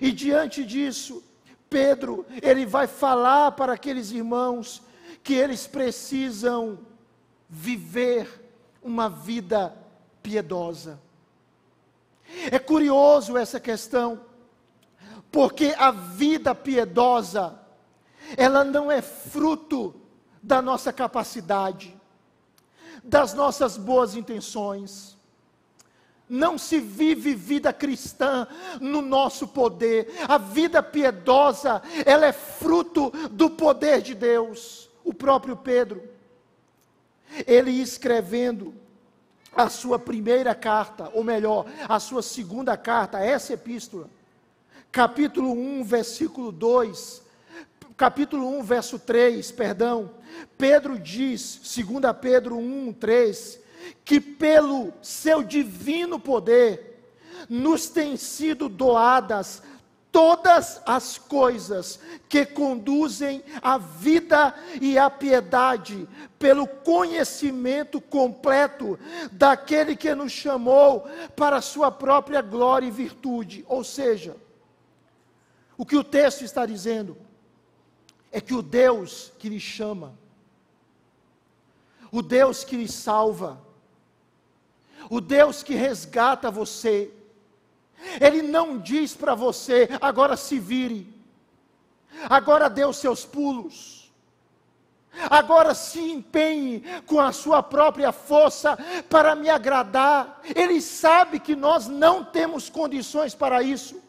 E 0.00 0.12
diante 0.12 0.64
disso, 0.64 1.22
Pedro, 1.68 2.26
ele 2.42 2.66
vai 2.66 2.86
falar 2.86 3.52
para 3.52 3.74
aqueles 3.74 4.10
irmãos 4.10 4.82
que 5.22 5.34
eles 5.34 5.66
precisam 5.66 6.78
viver 7.48 8.44
uma 8.82 9.08
vida 9.08 9.74
piedosa. 10.22 11.00
É 12.50 12.58
curioso 12.58 13.36
essa 13.36 13.58
questão, 13.58 14.20
porque 15.32 15.74
a 15.78 15.90
vida 15.90 16.54
piedosa, 16.54 17.58
ela 18.36 18.64
não 18.64 18.90
é 18.90 19.00
fruto 19.00 19.94
da 20.42 20.60
nossa 20.60 20.92
capacidade, 20.92 21.96
das 23.02 23.32
nossas 23.32 23.76
boas 23.76 24.14
intenções. 24.14 25.16
Não 26.28 26.58
se 26.58 26.78
vive 26.78 27.34
vida 27.34 27.72
cristã 27.72 28.46
no 28.82 29.00
nosso 29.00 29.48
poder. 29.48 30.12
A 30.28 30.36
vida 30.36 30.82
piedosa, 30.82 31.80
ela 32.04 32.26
é 32.26 32.32
fruto 32.32 33.10
do 33.30 33.48
poder 33.48 34.02
de 34.02 34.14
Deus. 34.14 34.90
O 35.02 35.14
próprio 35.14 35.56
Pedro, 35.56 36.02
ele 37.46 37.70
escrevendo 37.70 38.74
a 39.54 39.68
sua 39.68 39.98
primeira 39.98 40.54
carta, 40.54 41.10
ou 41.12 41.24
melhor, 41.24 41.66
a 41.88 41.98
sua 41.98 42.22
segunda 42.22 42.76
carta, 42.76 43.18
essa 43.18 43.54
epístola, 43.54 44.08
capítulo 44.92 45.52
1, 45.52 45.84
versículo 45.84 46.52
2, 46.52 47.22
capítulo 47.96 48.48
1, 48.58 48.62
verso 48.62 48.98
3, 48.98 49.50
perdão, 49.52 50.10
Pedro 50.56 50.98
diz, 50.98 51.60
2 51.74 52.16
Pedro 52.20 52.56
1, 52.56 52.92
3, 52.92 53.60
que 54.04 54.20
pelo 54.20 54.92
seu 55.02 55.42
divino 55.42 56.20
poder 56.20 56.88
nos 57.48 57.88
têm 57.88 58.16
sido 58.16 58.68
doadas 58.68 59.62
todas 60.10 60.80
as 60.86 61.18
coisas 61.18 62.00
que 62.28 62.44
conduzem 62.44 63.42
à 63.62 63.78
vida 63.78 64.54
e 64.80 64.98
à 64.98 65.08
piedade, 65.10 66.08
pelo 66.38 66.66
conhecimento 66.66 68.00
completo 68.00 68.98
daquele 69.32 69.96
que 69.96 70.14
nos 70.14 70.32
chamou 70.32 71.06
para 71.36 71.56
a 71.56 71.62
sua 71.62 71.90
própria 71.90 72.40
glória 72.40 72.86
e 72.86 72.90
virtude. 72.90 73.64
Ou 73.68 73.82
seja, 73.82 74.36
o 75.76 75.84
que 75.84 75.96
o 75.96 76.04
texto 76.04 76.42
está 76.42 76.64
dizendo 76.64 77.16
é 78.30 78.40
que 78.40 78.54
o 78.54 78.62
Deus 78.62 79.32
que 79.38 79.48
lhe 79.48 79.60
chama, 79.60 80.14
o 82.10 82.22
Deus 82.22 82.64
que 82.64 82.76
lhe 82.76 82.88
salva, 82.88 83.60
o 85.10 85.20
Deus 85.20 85.62
que 85.62 85.74
resgata 85.74 86.50
você, 86.50 87.12
Ele 88.20 88.42
não 88.42 88.78
diz 88.78 89.14
para 89.14 89.34
você, 89.34 89.88
agora 90.00 90.36
se 90.36 90.58
vire, 90.58 91.12
agora 92.28 92.70
dê 92.70 92.84
os 92.84 92.96
seus 92.96 93.24
pulos, 93.24 94.12
agora 95.28 95.74
se 95.74 96.00
empenhe 96.00 96.84
com 97.06 97.20
a 97.20 97.32
sua 97.32 97.62
própria 97.62 98.12
força 98.12 98.78
para 99.08 99.34
me 99.34 99.50
agradar. 99.50 100.40
Ele 100.54 100.80
sabe 100.80 101.40
que 101.40 101.56
nós 101.56 101.86
não 101.88 102.24
temos 102.24 102.70
condições 102.70 103.34
para 103.34 103.62
isso. 103.62 104.00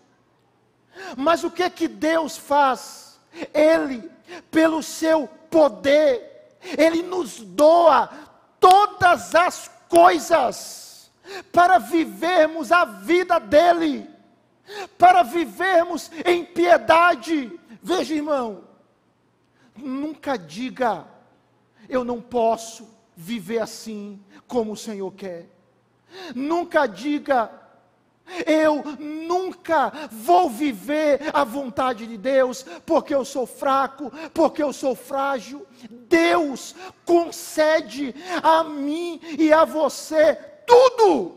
Mas 1.18 1.44
o 1.44 1.52
que 1.52 1.68
que 1.70 1.88
Deus 1.88 2.38
faz? 2.38 3.20
Ele, 3.54 4.10
pelo 4.52 4.84
seu 4.84 5.28
poder, 5.50 6.58
Ele 6.78 7.02
nos 7.02 7.40
doa 7.40 8.10
todas 8.60 9.34
as 9.34 9.72
coisas 9.88 10.89
para 11.52 11.78
vivermos 11.78 12.72
a 12.72 12.86
vida 12.86 13.40
dEle, 13.40 14.10
para 14.98 15.24
vivermos 15.24 16.12
em 16.26 16.44
piedade. 16.46 17.60
Veja, 17.82 18.14
irmão, 18.14 18.64
nunca 19.76 20.38
diga, 20.38 21.06
eu 21.88 22.04
não 22.04 22.22
posso 22.22 22.88
viver 23.16 23.60
assim 23.60 24.20
como 24.48 24.74
o 24.74 24.78
Senhor 24.78 25.12
quer. 25.14 25.48
Nunca 26.34 26.88
diga, 26.88 27.52
eu 28.46 28.84
nunca 29.00 29.92
vou 30.12 30.50
viver 30.50 31.20
a 31.34 31.44
vontade 31.44 32.06
de 32.06 32.18
Deus, 32.18 32.64
porque 32.86 33.14
eu 33.14 33.26
sou 33.26 33.46
fraco, 33.46 34.12
porque 34.34 34.62
eu 34.62 34.72
sou 34.72 34.96
frágil. 34.96 35.66
Deus 35.90 36.76
concede 37.06 38.16
a 38.42 38.64
mim 38.64 39.20
e 39.38 39.52
a 39.52 39.66
você 39.66 40.36
tudo, 40.70 41.36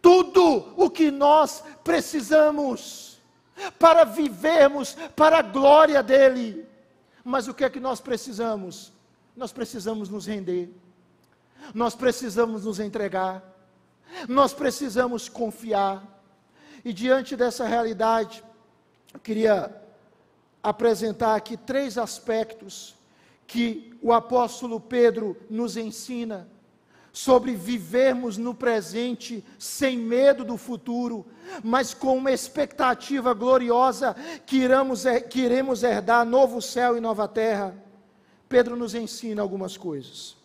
tudo 0.00 0.72
o 0.76 0.88
que 0.88 1.10
nós 1.10 1.62
precisamos 1.82 3.20
para 3.78 4.04
vivermos 4.04 4.96
para 5.16 5.40
a 5.40 5.42
glória 5.42 6.02
dEle. 6.02 6.66
Mas 7.24 7.48
o 7.48 7.54
que 7.54 7.64
é 7.64 7.70
que 7.70 7.80
nós 7.80 8.00
precisamos? 8.00 8.92
Nós 9.36 9.52
precisamos 9.52 10.08
nos 10.08 10.26
render, 10.26 10.70
nós 11.74 11.94
precisamos 11.94 12.64
nos 12.64 12.80
entregar 12.80 13.42
nós 14.28 14.52
precisamos 14.52 15.28
confiar. 15.28 16.02
E 16.84 16.92
diante 16.92 17.36
dessa 17.36 17.66
realidade, 17.66 18.42
eu 19.12 19.20
queria 19.20 19.74
apresentar 20.62 21.34
aqui 21.34 21.56
três 21.56 21.98
aspectos 21.98 22.96
que 23.46 23.96
o 24.02 24.12
apóstolo 24.12 24.80
Pedro 24.80 25.36
nos 25.48 25.76
ensina 25.76 26.48
sobre 27.12 27.54
vivermos 27.54 28.36
no 28.36 28.54
presente 28.54 29.44
sem 29.58 29.98
medo 29.98 30.44
do 30.44 30.56
futuro, 30.56 31.26
mas 31.62 31.94
com 31.94 32.16
uma 32.16 32.30
expectativa 32.30 33.34
gloriosa 33.34 34.14
que, 34.46 34.58
iramos, 34.58 35.04
que 35.30 35.40
iremos 35.40 35.82
herdar 35.82 36.24
novo 36.24 36.60
céu 36.60 36.96
e 36.96 37.00
nova 37.00 37.26
terra. 37.26 37.76
Pedro 38.48 38.76
nos 38.76 38.94
ensina 38.94 39.42
algumas 39.42 39.76
coisas. 39.76 40.36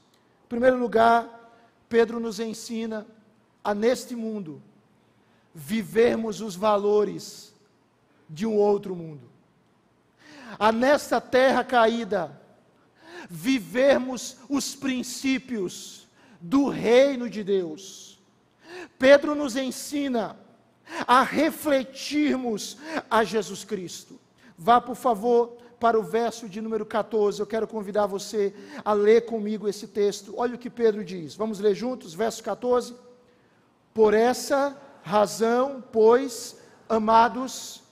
Em 0.46 0.50
primeiro 0.50 0.78
lugar, 0.78 1.54
Pedro 1.88 2.20
nos 2.20 2.40
ensina 2.40 3.06
a 3.64 3.74
neste 3.74 4.16
mundo 4.16 4.62
vivermos 5.54 6.42
os 6.42 6.56
valores 6.56 7.54
de 8.30 8.46
um 8.46 8.56
outro 8.56 8.96
mundo. 8.96 9.30
A 10.58 10.72
nesta 10.72 11.22
terra 11.22 11.64
caída 11.64 12.40
vivermos 13.30 14.38
os 14.50 14.76
princípios 14.76 16.03
do 16.44 16.68
reino 16.68 17.30
de 17.30 17.42
Deus. 17.42 18.22
Pedro 19.00 19.34
nos 19.34 19.56
ensina 19.56 20.38
a 21.08 21.24
refletirmos 21.24 22.78
a 23.10 23.24
Jesus 23.24 23.64
Cristo. 23.64 24.20
Vá, 24.58 24.82
por 24.82 24.96
favor, 24.96 25.58
para 25.80 25.98
o 25.98 26.04
verso 26.04 26.50
de 26.50 26.60
número 26.60 26.86
14. 26.86 27.40
Eu 27.40 27.48
quero 27.48 27.66
convidar 27.66 28.08
você 28.08 28.54
a 28.84 28.92
ler 28.92 29.26
comigo 29.26 29.70
esse 29.70 29.88
texto. 29.88 30.34
Olha 30.36 30.56
o 30.56 30.58
que 30.60 30.70
Pedro 30.70 31.04
diz. 31.04 31.34
Vamos 31.34 31.60
ler 31.60 31.74
juntos, 31.74 32.14
verso 32.14 32.44
14. 32.44 32.94
Por 33.94 34.14
essa 34.14 34.78
razão, 35.02 35.82
pois, 35.94 36.58
amados, 36.90 37.84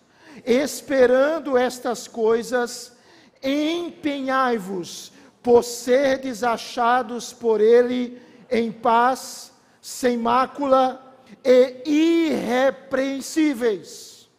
esperando 0.45 1.57
estas 1.57 2.05
coisas, 2.05 2.97
empenhai-vos 3.41 5.13
por 5.41 5.63
serdes 5.63 6.43
achados 6.43 7.31
por 7.31 7.61
Ele 7.61 8.21
em 8.51 8.71
paz, 8.71 9.51
sem 9.81 10.17
mácula 10.17 11.17
e 11.43 12.29
irrepreensíveis. 12.29 14.29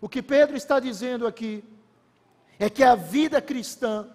O 0.00 0.08
que 0.08 0.22
Pedro 0.22 0.56
está 0.56 0.80
dizendo 0.80 1.26
aqui 1.26 1.62
é 2.58 2.70
que 2.70 2.84
a 2.84 2.94
vida 2.94 3.42
cristã, 3.42 4.08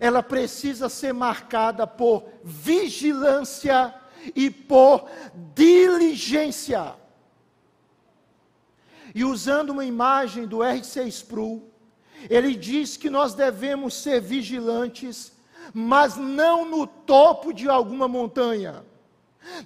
ela 0.00 0.22
precisa 0.22 0.88
ser 0.88 1.12
marcada 1.12 1.86
por 1.86 2.24
vigilância 2.42 3.94
e 4.34 4.50
por 4.50 5.06
diligência. 5.54 6.94
E 9.14 9.24
usando 9.24 9.70
uma 9.70 9.84
imagem 9.84 10.46
do 10.46 10.58
R6 10.58 11.06
Spru, 11.08 11.70
ele 12.30 12.54
diz 12.54 12.96
que 12.96 13.10
nós 13.10 13.34
devemos 13.34 13.94
ser 13.94 14.20
vigilantes, 14.20 15.32
mas 15.72 16.16
não 16.16 16.64
no 16.64 16.86
topo 16.86 17.52
de 17.52 17.68
alguma 17.68 18.08
montanha, 18.08 18.84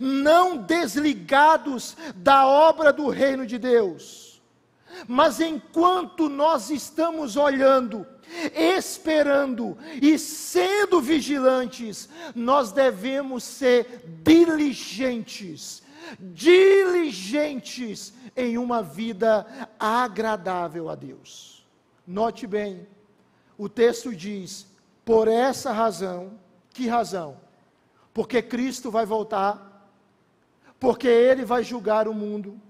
não 0.00 0.56
desligados 0.56 1.96
da 2.16 2.46
obra 2.46 2.92
do 2.92 3.08
reino 3.08 3.46
de 3.46 3.58
Deus. 3.58 4.42
Mas 5.06 5.40
enquanto 5.40 6.28
nós 6.28 6.70
estamos 6.70 7.36
olhando, 7.36 8.06
esperando 8.54 9.76
e 10.00 10.18
sendo 10.18 11.00
vigilantes, 11.00 12.08
nós 12.34 12.72
devemos 12.72 13.44
ser 13.44 14.02
diligentes, 14.22 15.82
diligentes 16.20 18.14
em 18.36 18.56
uma 18.58 18.82
vida 18.82 19.46
agradável 19.78 20.88
a 20.88 20.94
Deus. 20.94 21.64
Note 22.06 22.46
bem, 22.46 22.86
o 23.58 23.68
texto 23.68 24.14
diz: 24.14 24.66
por 25.06 25.28
essa 25.28 25.70
razão, 25.70 26.32
que 26.70 26.88
razão? 26.88 27.36
Porque 28.12 28.42
Cristo 28.42 28.90
vai 28.90 29.06
voltar, 29.06 29.88
porque 30.80 31.06
Ele 31.06 31.44
vai 31.44 31.62
julgar 31.62 32.08
o 32.08 32.12
mundo, 32.12 32.60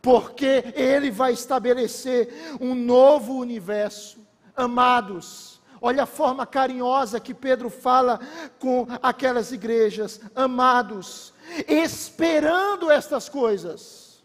porque 0.00 0.72
Ele 0.74 1.10
vai 1.10 1.34
estabelecer 1.34 2.56
um 2.58 2.74
novo 2.74 3.34
universo. 3.34 4.26
Amados, 4.56 5.60
olha 5.82 6.04
a 6.04 6.06
forma 6.06 6.46
carinhosa 6.46 7.20
que 7.20 7.34
Pedro 7.34 7.68
fala 7.68 8.18
com 8.58 8.86
aquelas 9.02 9.52
igrejas, 9.52 10.22
amados, 10.34 11.34
esperando 11.68 12.90
estas 12.90 13.28
coisas. 13.28 14.24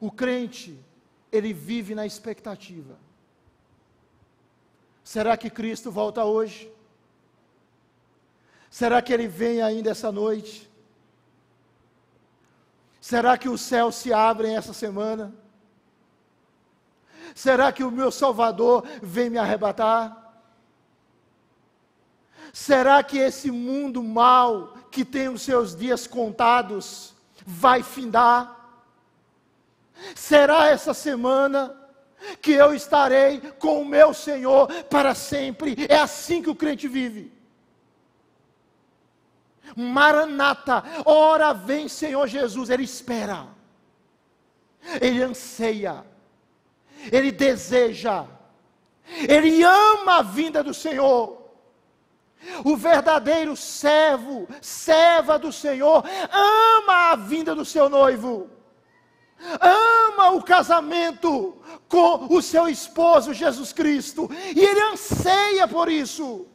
O 0.00 0.10
crente, 0.10 0.82
ele 1.30 1.52
vive 1.52 1.94
na 1.94 2.06
expectativa. 2.06 3.05
Será 5.06 5.36
que 5.36 5.48
Cristo 5.48 5.88
volta 5.88 6.24
hoje? 6.24 6.68
Será 8.68 9.00
que 9.00 9.12
ele 9.12 9.28
vem 9.28 9.62
ainda 9.62 9.92
essa 9.92 10.10
noite? 10.10 10.68
Será 13.00 13.38
que 13.38 13.48
os 13.48 13.60
céus 13.60 13.94
se 13.94 14.12
abrem 14.12 14.56
essa 14.56 14.72
semana? 14.72 15.32
Será 17.36 17.70
que 17.70 17.84
o 17.84 17.90
meu 17.92 18.10
Salvador 18.10 18.84
vem 19.00 19.30
me 19.30 19.38
arrebatar? 19.38 20.40
Será 22.52 23.00
que 23.00 23.16
esse 23.16 23.48
mundo 23.48 24.02
mal, 24.02 24.74
que 24.90 25.04
tem 25.04 25.28
os 25.28 25.42
seus 25.42 25.76
dias 25.76 26.08
contados, 26.08 27.14
vai 27.46 27.80
findar? 27.80 28.82
Será 30.16 30.66
essa 30.66 30.92
semana 30.92 31.85
que 32.40 32.52
eu 32.52 32.74
estarei 32.74 33.40
com 33.58 33.80
o 33.82 33.84
meu 33.84 34.12
Senhor 34.12 34.68
para 34.84 35.14
sempre. 35.14 35.86
É 35.88 35.98
assim 35.98 36.42
que 36.42 36.50
o 36.50 36.54
crente 36.54 36.88
vive. 36.88 37.32
Maranata, 39.76 40.82
ora 41.04 41.52
vem 41.52 41.88
Senhor 41.88 42.26
Jesus, 42.26 42.70
ele 42.70 42.84
espera, 42.84 43.46
ele 45.00 45.22
anseia, 45.22 46.04
ele 47.10 47.32
deseja, 47.32 48.24
ele 49.28 49.62
ama 49.62 50.18
a 50.18 50.22
vinda 50.22 50.62
do 50.62 50.72
Senhor. 50.72 51.44
O 52.64 52.76
verdadeiro 52.76 53.56
servo, 53.56 54.46
serva 54.60 55.36
do 55.36 55.52
Senhor, 55.52 56.04
ama 56.30 57.10
a 57.10 57.16
vinda 57.16 57.54
do 57.54 57.64
seu 57.64 57.88
noivo 57.88 58.55
ama 59.60 60.30
o 60.30 60.42
casamento 60.42 61.56
com 61.88 62.34
o 62.34 62.42
seu 62.42 62.68
esposo 62.68 63.34
Jesus 63.34 63.72
Cristo, 63.72 64.28
e 64.54 64.60
ele 64.60 64.80
anseia 64.92 65.68
por 65.68 65.90
isso. 65.90 66.46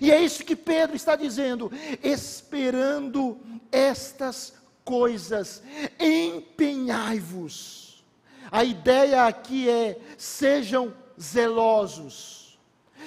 E 0.00 0.10
é 0.10 0.20
isso 0.20 0.44
que 0.44 0.56
Pedro 0.56 0.96
está 0.96 1.14
dizendo, 1.14 1.70
esperando 2.02 3.38
estas 3.70 4.54
coisas, 4.84 5.62
empenhai-vos. 6.00 8.02
A 8.50 8.64
ideia 8.64 9.26
aqui 9.26 9.68
é: 9.68 9.98
sejam 10.16 10.94
zelosos. 11.20 12.58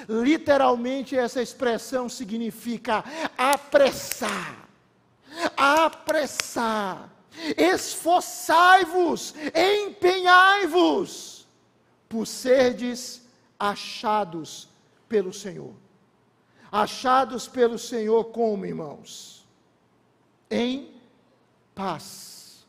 Literalmente, 0.08 1.18
essa 1.18 1.42
expressão 1.42 2.08
significa 2.08 3.04
apressar. 3.36 4.68
Apressar 5.56 7.17
esforçai-vos, 7.58 9.34
empenhai-vos, 9.56 11.48
por 12.10 12.26
serdes 12.26 13.22
achados 13.60 14.70
pelo 15.08 15.34
Senhor. 15.34 15.74
Achados 16.72 17.48
pelo 17.48 17.78
Senhor 17.78 18.26
como, 18.26 18.66
irmãos? 18.66 19.46
Em 20.50 20.94
paz. 21.74 22.66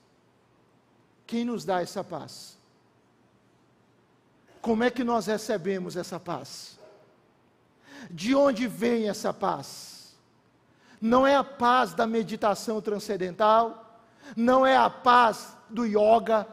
Quem 1.27 1.45
nos 1.45 1.65
dá 1.65 1.83
essa 1.83 2.03
paz? 2.03 2.57
Como 4.61 4.85
é 4.85 4.91
que 4.91 5.05
nós 5.05 5.27
recebemos 5.27 5.97
essa 5.97 6.19
paz? 6.19 6.79
De 8.11 8.35
onde 8.35 8.67
vem 8.67 9.09
essa 9.09 9.33
paz? 9.33 10.17
Não 11.01 11.27
é 11.27 11.37
a 11.37 11.45
paz 11.45 11.95
da 11.95 12.07
meditação 12.07 12.81
transcendental, 12.81 13.88
não 14.37 14.67
é 14.67 14.77
a 14.77 14.91
paz 14.91 15.57
do 15.69 15.85
yoga, 15.85 16.47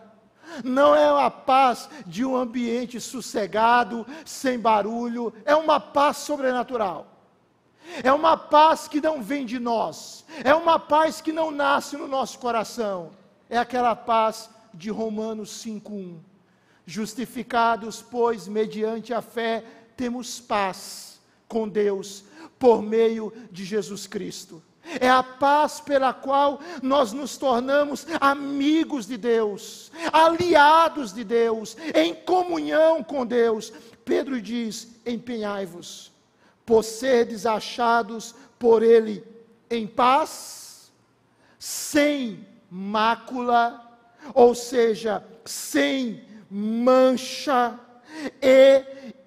não 0.63 0.95
é 0.95 1.07
a 1.25 1.29
paz 1.29 1.89
de 2.05 2.23
um 2.25 2.35
ambiente 2.35 2.99
sossegado, 2.99 4.05
sem 4.23 4.59
barulho, 4.59 5.33
é 5.43 5.55
uma 5.55 5.79
paz 5.79 6.17
sobrenatural. 6.17 7.11
É 8.03 8.11
uma 8.11 8.35
paz 8.35 8.87
que 8.87 8.99
não 8.99 9.21
vem 9.21 9.45
de 9.45 9.59
nós, 9.59 10.25
é 10.43 10.55
uma 10.55 10.79
paz 10.79 11.21
que 11.21 11.31
não 11.31 11.51
nasce 11.51 11.95
no 11.95 12.07
nosso 12.07 12.39
coração. 12.39 13.11
É 13.49 13.57
aquela 13.57 13.95
paz 13.95 14.49
de 14.73 14.89
Romanos 14.89 15.49
5:1. 15.63 16.19
Justificados, 16.85 18.01
pois, 18.01 18.47
mediante 18.47 19.13
a 19.13 19.21
fé, 19.21 19.63
temos 19.95 20.39
paz 20.39 21.19
com 21.47 21.67
Deus 21.67 22.25
por 22.59 22.81
meio 22.81 23.31
de 23.51 23.63
Jesus 23.63 24.07
Cristo. 24.07 24.61
É 24.99 25.09
a 25.09 25.23
paz 25.23 25.81
pela 25.81 26.13
qual 26.13 26.59
nós 26.81 27.11
nos 27.11 27.37
tornamos 27.37 28.05
amigos 28.21 29.07
de 29.07 29.17
Deus, 29.17 29.91
aliados 30.13 31.11
de 31.13 31.23
Deus, 31.23 31.75
em 31.93 32.13
comunhão 32.13 33.03
com 33.03 33.25
Deus. 33.25 33.73
Pedro 34.03 34.41
diz: 34.41 34.87
empenhai-vos, 35.05 36.11
por 36.65 36.83
serdes 36.83 37.45
achados 37.45 38.35
por 38.59 38.83
Ele 38.83 39.23
em 39.69 39.87
paz, 39.87 40.91
sem 41.57 42.45
mácula, 42.69 43.81
ou 44.33 44.53
seja, 44.55 45.23
sem 45.43 46.23
mancha 46.49 47.77
e 48.41 48.85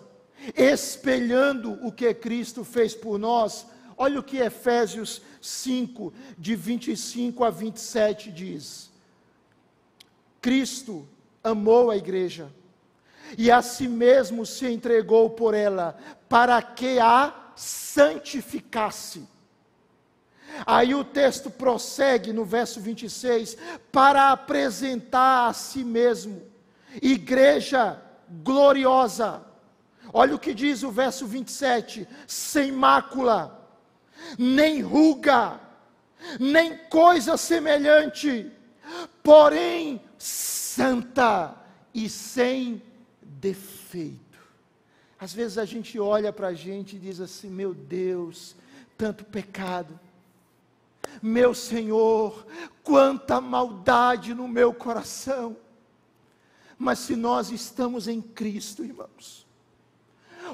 espelhando 0.57 1.79
o 1.87 1.93
que 1.93 2.13
Cristo 2.15 2.65
fez 2.65 2.95
por 2.95 3.19
nós. 3.19 3.67
Olha 3.99 4.19
o 4.19 4.23
que 4.23 4.39
Efésios 4.39 5.21
5, 5.43 6.13
de 6.39 6.57
25 6.57 7.45
a 7.45 7.51
27 7.51 8.33
diz: 8.33 8.91
Cristo 10.41 11.07
amou 11.45 11.91
a 11.91 11.97
igreja 11.99 12.51
e 13.37 13.51
a 13.51 13.61
si 13.61 13.87
mesmo 13.89 14.47
se 14.47 14.67
entregou 14.67 15.31
por 15.31 15.53
ela, 15.53 15.99
para 16.29 16.61
que 16.63 16.99
a 16.99 17.53
santificasse 17.55 19.29
Aí 20.67 20.95
o 20.95 21.05
texto 21.05 21.51
prossegue 21.51 22.33
no 22.33 22.45
verso 22.45 22.81
26, 22.81 23.57
para 23.91 24.31
apresentar 24.31 25.49
a 25.49 25.53
si 25.53 25.85
mesmo, 25.85 26.43
igreja 27.01 28.01
gloriosa. 28.43 29.43
Olha 30.13 30.35
o 30.35 30.39
que 30.39 30.53
diz 30.53 30.83
o 30.83 30.91
verso 30.91 31.27
27, 31.27 32.07
sem 32.27 32.73
mácula, 32.73 33.69
nem 34.39 34.81
ruga, 34.81 35.61
nem 36.39 36.77
coisa 36.77 37.37
semelhante, 37.37 38.51
porém 39.23 40.01
santa 40.19 41.55
e 41.95 42.09
sem 42.09 42.83
defeito. 43.23 44.39
Às 45.19 45.33
vezes 45.33 45.59
a 45.59 45.65
gente 45.65 45.99
olha 45.99 46.33
para 46.33 46.49
a 46.49 46.55
gente 46.55 46.97
e 46.97 46.99
diz 46.99 47.21
assim: 47.21 47.49
meu 47.49 47.73
Deus, 47.73 48.57
tanto 48.97 49.25
pecado 49.25 49.99
meu 51.23 51.55
Senhor, 51.55 52.47
quanta 52.83 53.41
maldade 53.41 54.35
no 54.35 54.49
meu 54.49 54.73
coração. 54.73 55.57
Mas 56.79 56.99
se 57.01 57.15
nós 57.15 57.51
estamos 57.51 58.09
em 58.09 58.21
Cristo, 58.23 58.85
irmãos, 58.85 59.47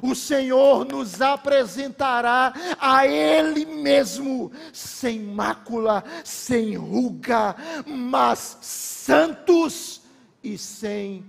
o 0.02 0.14
Senhor 0.14 0.84
nos 0.84 1.20
apresentará 1.20 2.52
a 2.78 3.06
Ele 3.06 3.64
mesmo, 3.64 4.50
sem 4.72 5.20
mácula, 5.20 6.04
sem 6.24 6.76
ruga, 6.76 7.56
mas 7.86 8.58
santos 8.60 10.02
e 10.42 10.58
sem 10.58 11.24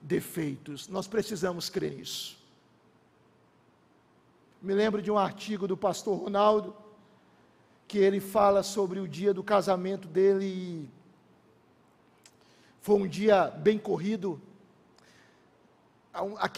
defeitos. 0.00 0.88
Nós 0.88 1.06
precisamos 1.06 1.68
crer 1.68 1.96
nisso. 1.96 2.38
Me 4.60 4.74
lembro 4.74 5.00
de 5.00 5.10
um 5.10 5.18
artigo 5.18 5.68
do 5.68 5.76
pastor 5.76 6.18
Ronaldo, 6.18 6.74
que 7.88 7.96
ele 7.96 8.20
fala 8.20 8.62
sobre 8.62 9.00
o 9.00 9.08
dia 9.08 9.32
do 9.32 9.42
casamento 9.42 10.06
dele. 10.06 10.90
Foi 12.82 12.96
um 12.96 13.08
dia 13.08 13.46
bem 13.46 13.78
corrido, 13.78 14.40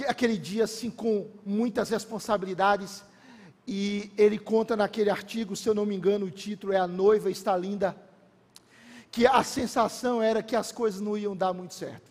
aquele 0.09 0.37
dia 0.37 0.65
assim 0.65 0.91
com 0.91 1.31
muitas 1.47 1.89
responsabilidades. 1.89 3.05
E 3.65 4.11
ele 4.19 4.39
conta 4.39 4.77
naquele 4.77 5.11
artigo, 5.11 5.55
se 5.55 5.69
eu 5.69 5.75
não 5.75 5.87
me 5.87 5.95
engano, 5.95 6.27
o 6.27 6.31
título 6.31 6.73
é 6.73 6.79
A 6.79 6.89
Noiva 6.89 7.31
Está 7.31 7.57
Linda, 7.57 7.97
que 9.13 9.25
a 9.25 9.45
sensação 9.45 10.21
era 10.21 10.43
que 10.43 10.57
as 10.57 10.73
coisas 10.73 11.01
não 11.01 11.17
iam 11.17 11.37
dar 11.37 11.53
muito 11.53 11.75
certo. 11.75 12.11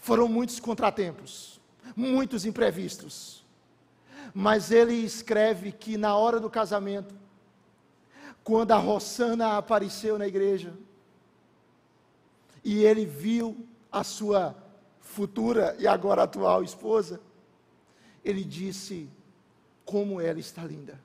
Foram 0.00 0.26
muitos 0.26 0.58
contratempos, 0.58 1.60
muitos 1.94 2.44
imprevistos 2.44 3.43
mas 4.32 4.70
ele 4.70 4.94
escreve 4.94 5.72
que 5.72 5.96
na 5.96 6.16
hora 6.16 6.40
do 6.40 6.48
casamento, 6.48 7.14
quando 8.42 8.72
a 8.72 8.76
Rossana 8.76 9.56
apareceu 9.56 10.18
na 10.18 10.26
igreja, 10.26 10.74
e 12.64 12.82
ele 12.82 13.04
viu 13.04 13.66
a 13.92 14.02
sua 14.02 14.56
futura 15.00 15.76
e 15.78 15.86
agora 15.86 16.22
atual 16.22 16.62
esposa, 16.62 17.20
ele 18.24 18.42
disse: 18.42 19.08
Como 19.84 20.20
ela 20.20 20.40
está 20.40 20.64
linda. 20.64 20.98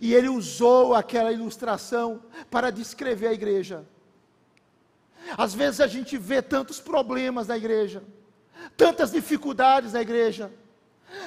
E 0.00 0.14
ele 0.14 0.28
usou 0.28 0.94
aquela 0.94 1.32
ilustração 1.32 2.22
para 2.50 2.70
descrever 2.70 3.28
a 3.28 3.32
igreja. 3.32 3.84
Às 5.36 5.54
vezes 5.54 5.80
a 5.80 5.86
gente 5.86 6.18
vê 6.18 6.42
tantos 6.42 6.80
problemas 6.80 7.48
na 7.48 7.56
igreja, 7.56 8.02
tantas 8.76 9.12
dificuldades 9.12 9.92
na 9.92 10.02
igreja. 10.02 10.50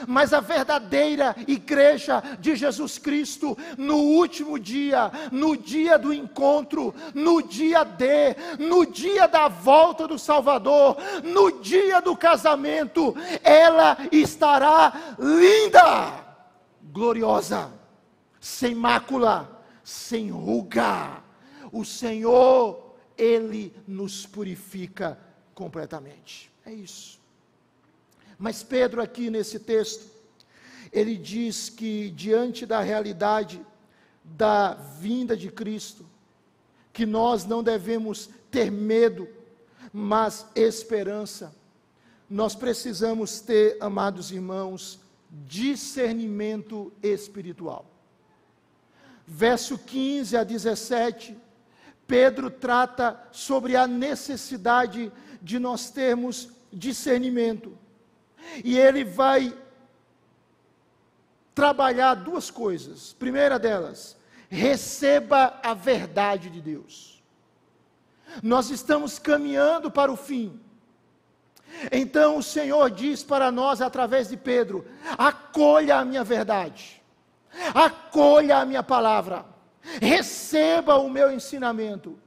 Mas 0.08 0.34
a 0.34 0.40
verdadeira 0.40 1.36
igreja 1.48 2.22
de 2.40 2.56
Jesus 2.56 2.98
Cristo, 2.98 3.58
no 3.78 3.98
último 3.98 4.60
dia, 4.60 5.12
no 5.32 5.56
dia 5.56 5.98
do 5.98 6.14
encontro, 6.14 6.94
no 7.14 7.42
dia 7.42 7.84
D, 7.84 8.36
no 8.60 8.86
dia 8.86 9.28
da 9.28 9.48
volta 9.48 10.08
do 10.08 10.20
Salvador, 10.20 10.98
no 11.24 11.62
dia 11.62 12.02
do 12.02 12.16
casamento, 12.16 13.16
ela 13.44 13.98
estará 14.12 15.16
linda, 15.18 16.24
gloriosa, 16.84 17.72
sem 18.40 18.76
mácula, 18.76 19.64
sem 19.84 20.30
ruga. 20.30 21.24
O 21.72 21.84
Senhor, 21.84 22.96
Ele 23.18 23.74
nos 23.88 24.26
purifica 24.26 25.20
completamente. 25.54 26.52
É 26.66 26.74
isso. 26.74 27.20
Mas 28.38 28.64
Pedro, 28.64 29.02
aqui 29.02 29.30
nesse 29.30 29.60
texto, 29.60 30.06
ele 30.92 31.16
diz 31.18 31.70
que 31.70 32.10
diante 32.12 32.66
da 32.66 32.82
realidade 32.82 33.60
da 34.24 34.74
vinda 34.74 35.36
de 35.36 35.50
Cristo, 35.50 36.06
que 36.92 37.06
nós 37.06 37.46
não 37.46 37.64
devemos 37.64 38.30
ter 38.52 38.72
medo, 38.72 39.28
mas 39.94 40.46
esperança. 40.56 41.56
Nós 42.30 42.56
precisamos 42.56 43.40
ter, 43.40 43.78
amados 43.80 44.32
irmãos, 44.32 45.00
discernimento 45.30 46.92
espiritual. 47.02 47.86
Verso 49.26 49.78
15 49.78 50.38
a 50.38 50.44
17, 50.44 51.38
Pedro 52.06 52.50
trata 52.50 53.22
sobre 53.32 53.76
a 53.76 53.86
necessidade 53.86 55.12
de 55.42 55.60
nós 55.60 55.90
termos 55.90 56.50
discernimento. 56.72 57.78
E 58.64 58.78
ele 58.78 59.04
vai 59.04 59.54
trabalhar 61.54 62.14
duas 62.14 62.52
coisas. 62.52 63.14
Primeira 63.14 63.58
delas, 63.58 64.16
receba 64.50 65.60
a 65.64 65.74
verdade 65.74 66.50
de 66.50 66.62
Deus. 66.62 67.24
Nós 68.44 68.70
estamos 68.70 69.18
caminhando 69.18 69.90
para 69.90 70.12
o 70.12 70.16
fim. 70.16 70.60
Então 71.92 72.38
o 72.38 72.44
Senhor 72.44 72.90
diz 72.92 73.24
para 73.24 73.52
nós 73.52 73.82
através 73.82 74.30
de 74.30 74.38
Pedro: 74.38 74.86
acolha 75.18 75.98
a 75.98 76.06
minha 76.06 76.24
verdade, 76.24 77.02
acolha 77.74 78.58
a 78.58 78.66
minha 78.66 78.84
palavra, 78.84 79.46
receba 80.02 80.98
o 80.98 81.10
meu 81.10 81.32
ensinamento, 81.32 82.18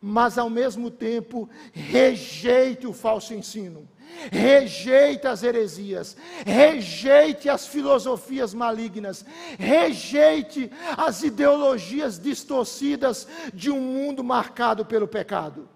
mas 0.00 0.38
ao 0.38 0.50
mesmo 0.50 0.90
tempo 0.90 1.48
rejeite 1.72 2.86
o 2.86 2.92
falso 2.92 3.34
ensino 3.34 3.88
rejeite 4.30 5.26
as 5.26 5.42
heresias, 5.42 6.16
rejeite 6.44 7.48
as 7.48 7.66
filosofias 7.66 8.54
malignas, 8.54 9.24
rejeite 9.58 10.70
as 10.96 11.22
ideologias 11.22 12.18
distorcidas 12.18 13.26
de 13.52 13.70
um 13.70 13.80
mundo 13.80 14.22
marcado 14.22 14.84
pelo 14.84 15.08
pecado. 15.08 15.68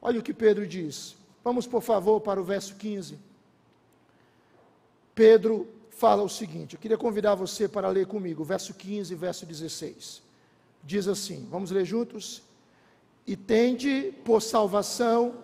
Olha 0.00 0.20
o 0.20 0.22
que 0.22 0.34
Pedro 0.34 0.66
diz. 0.66 1.16
Vamos, 1.42 1.66
por 1.66 1.82
favor, 1.82 2.20
para 2.20 2.40
o 2.40 2.44
verso 2.44 2.74
15. 2.76 3.18
Pedro 5.14 5.68
fala 5.90 6.22
o 6.22 6.28
seguinte: 6.28 6.74
eu 6.74 6.80
queria 6.80 6.96
convidar 6.96 7.34
você 7.34 7.66
para 7.66 7.88
ler 7.88 8.06
comigo, 8.06 8.44
verso 8.44 8.72
15 8.74 9.12
e 9.12 9.16
verso 9.16 9.44
16. 9.44 10.22
Diz 10.84 11.08
assim: 11.08 11.46
vamos 11.50 11.70
ler 11.70 11.84
juntos? 11.84 12.42
E 13.26 13.36
tende 13.36 14.14
por 14.24 14.40
salvação 14.40 15.34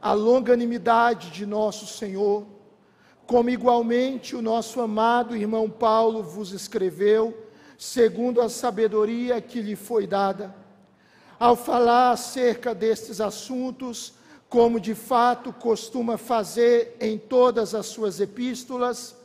a 0.00 0.12
longanimidade 0.12 1.30
de 1.30 1.44
nosso 1.44 1.86
Senhor, 1.86 2.46
como 3.26 3.50
igualmente 3.50 4.34
o 4.34 4.42
nosso 4.42 4.80
amado 4.80 5.36
irmão 5.36 5.68
Paulo 5.68 6.22
vos 6.22 6.52
escreveu, 6.52 7.46
segundo 7.78 8.40
a 8.40 8.48
sabedoria 8.48 9.40
que 9.40 9.60
lhe 9.60 9.76
foi 9.76 10.06
dada. 10.06 10.54
Ao 11.38 11.54
falar 11.54 12.12
acerca 12.12 12.74
destes 12.74 13.20
assuntos, 13.20 14.14
como 14.48 14.80
de 14.80 14.94
fato 14.94 15.52
costuma 15.52 16.18
fazer 16.18 16.96
em 17.00 17.16
todas 17.18 17.74
as 17.74 17.86
suas 17.86 18.20
epístolas, 18.20 19.16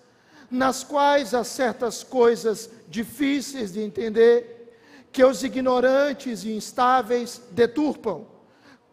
nas 0.52 0.84
quais 0.84 1.34
há 1.34 1.44
certas 1.44 2.04
coisas 2.04 2.70
difíceis 2.88 3.74
de 3.74 3.82
entender, 3.82 4.78
que 5.12 5.24
os 5.24 5.44
ignorantes 5.44 6.44
e 6.44 6.52
instáveis 6.52 7.42
deturpam 7.52 8.35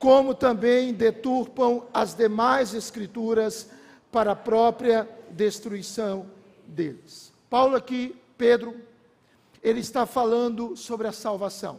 como 0.03 0.35
também 0.35 0.93
deturpam 0.93 1.85
as 1.95 2.13
demais 2.13 2.75
escrituras 2.75 3.71
para 4.11 4.33
a 4.33 4.37
própria 4.37 5.09
destruição 5.31 6.27
deles. 6.67 7.33
Paulo 7.49 7.77
aqui, 7.77 8.17
Pedro, 8.37 8.75
ele 9.63 9.79
está 9.79 10.05
falando 10.05 10.77
sobre 10.77 11.07
a 11.07 11.13
salvação. 11.13 11.79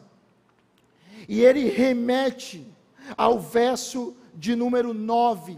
E 1.27 1.41
ele 1.41 1.67
remete 1.67 2.65
ao 3.17 3.41
verso 3.41 4.15
de 4.33 4.55
número 4.55 4.93
9 4.93 5.57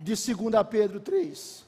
de 0.00 0.34
2 0.34 0.36
Pedro 0.68 0.98
3, 0.98 1.64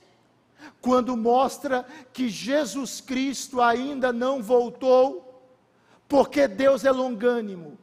quando 0.81 1.17
mostra 1.17 1.87
que 2.13 2.29
Jesus 2.29 3.01
Cristo 3.01 3.63
ainda 3.63 4.13
não 4.13 4.43
voltou, 4.43 5.41
porque 6.09 6.49
Deus 6.49 6.85
é 6.85 6.91
longânimo, 6.91 7.79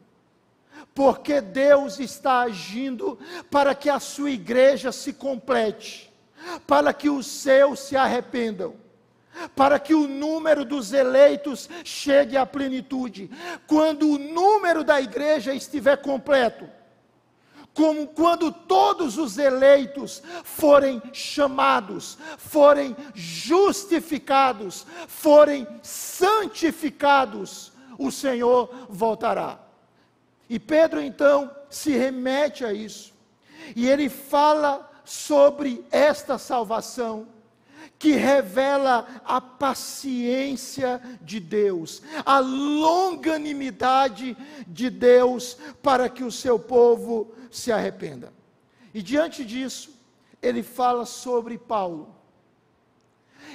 porque 0.98 1.42
Deus 1.42 2.00
está 2.00 2.40
agindo 2.40 3.20
para 3.52 3.76
que 3.76 3.88
a 3.88 4.00
sua 4.00 4.32
igreja 4.32 4.92
se 4.92 5.14
complete, 5.14 6.12
para 6.66 6.92
que 6.92 7.08
os 7.08 7.28
seus 7.28 7.82
se 7.82 7.96
arrependam 7.96 8.74
para 9.56 9.78
que 9.78 9.94
o 9.94 10.08
número 10.08 10.66
dos 10.66 10.92
eleitos 10.94 11.70
chegue 11.84 12.36
à 12.36 12.44
plenitude. 12.44 13.30
Quando 13.68 14.10
o 14.10 14.18
número 14.18 14.84
da 14.84 15.00
igreja 15.00 15.54
estiver 15.54 15.98
completo, 15.98 16.68
como 17.72 18.08
quando 18.08 18.52
todos 18.52 19.16
os 19.20 19.38
eleitos 19.38 20.24
forem 20.44 21.00
chamados, 21.14 22.18
forem 22.40 22.98
justificados, 23.14 24.88
forem 25.08 25.68
santificados, 25.84 27.72
o 28.00 28.12
Senhor 28.12 28.88
voltará. 28.90 29.67
E 30.50 30.60
Pedro 30.60 31.02
então 31.02 31.52
se 31.70 31.92
remete 31.92 32.64
a 32.64 32.72
isso, 32.72 33.14
e 33.76 33.88
ele 33.88 34.08
fala 34.10 34.90
sobre 35.04 35.86
esta 35.92 36.38
salvação 36.38 37.28
que 38.00 38.12
revela 38.12 39.08
a 39.26 39.42
paciência 39.42 41.02
de 41.22 41.40
Deus, 41.40 42.02
a 42.26 42.40
longanimidade 42.40 44.38
de 44.68 44.90
Deus 44.90 45.58
para 45.82 46.08
que 46.08 46.24
o 46.24 46.32
seu 46.32 46.60
povo 46.60 47.34
se 47.50 47.72
arrependa. 47.72 48.32
E 48.94 49.02
diante 49.02 49.44
disso, 49.44 49.98
ele 50.42 50.62
fala 50.62 51.06
sobre 51.06 51.58
Paulo. 51.58 52.16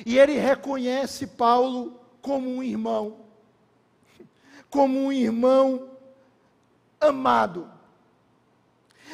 E 0.05 0.19
ele 0.19 0.39
reconhece 0.39 1.27
Paulo 1.27 2.01
como 2.21 2.49
um 2.49 2.63
irmão, 2.63 3.19
como 4.71 4.99
um 4.99 5.13
irmão 5.13 5.92
amado. 7.03 7.71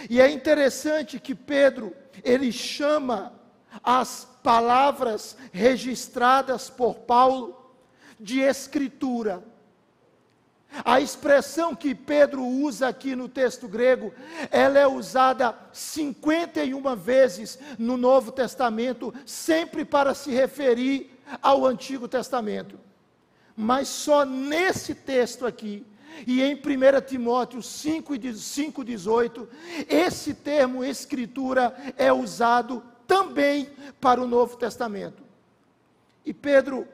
E 0.09 0.20
é 0.20 0.31
interessante 0.31 1.18
que 1.18 1.35
Pedro, 1.35 1.94
ele 2.22 2.53
chama 2.53 3.33
as 3.83 4.29
palavras 4.42 5.37
registradas 5.53 6.70
por 6.70 6.94
Paulo 6.96 7.57
de 8.18 8.40
escritura. 8.40 9.42
A 10.85 11.01
expressão 11.01 11.74
que 11.74 11.94
Pedro 11.94 12.44
usa 12.44 12.88
aqui 12.88 13.16
no 13.16 13.29
texto 13.29 13.66
grego, 13.66 14.12
ela 14.51 14.79
é 14.79 14.87
usada 14.87 15.57
51 15.72 16.94
vezes 16.94 17.59
no 17.79 17.96
Novo 17.96 18.31
Testamento, 18.31 19.12
sempre 19.24 19.85
para 19.85 20.14
se 20.14 20.31
referir 20.31 21.18
ao 21.40 21.66
Antigo 21.66 22.07
Testamento. 22.07 22.79
Mas 23.57 23.88
só 23.88 24.24
nesse 24.24 24.94
texto 24.94 25.46
aqui, 25.46 25.85
e 26.26 26.42
em 26.42 26.54
1 26.54 26.61
Timóteo 27.07 27.61
5,18, 27.61 29.46
esse 29.88 30.35
termo 30.35 30.85
escritura 30.85 31.74
é 31.96 32.12
usado 32.12 32.83
também 33.07 33.70
para 34.00 34.20
o 34.20 34.26
Novo 34.26 34.57
Testamento. 34.57 35.22
E 36.24 36.35
Pedro, 36.35 36.87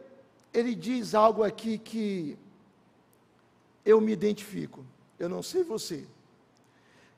ele 0.53 0.75
diz 0.75 1.15
algo 1.15 1.43
aqui 1.43 1.79
que 1.79 2.39
eu 3.85 4.01
me 4.01 4.13
identifico. 4.13 4.85
Eu 5.19 5.29
não 5.29 5.43
sei 5.43 5.65
você. 5.65 6.07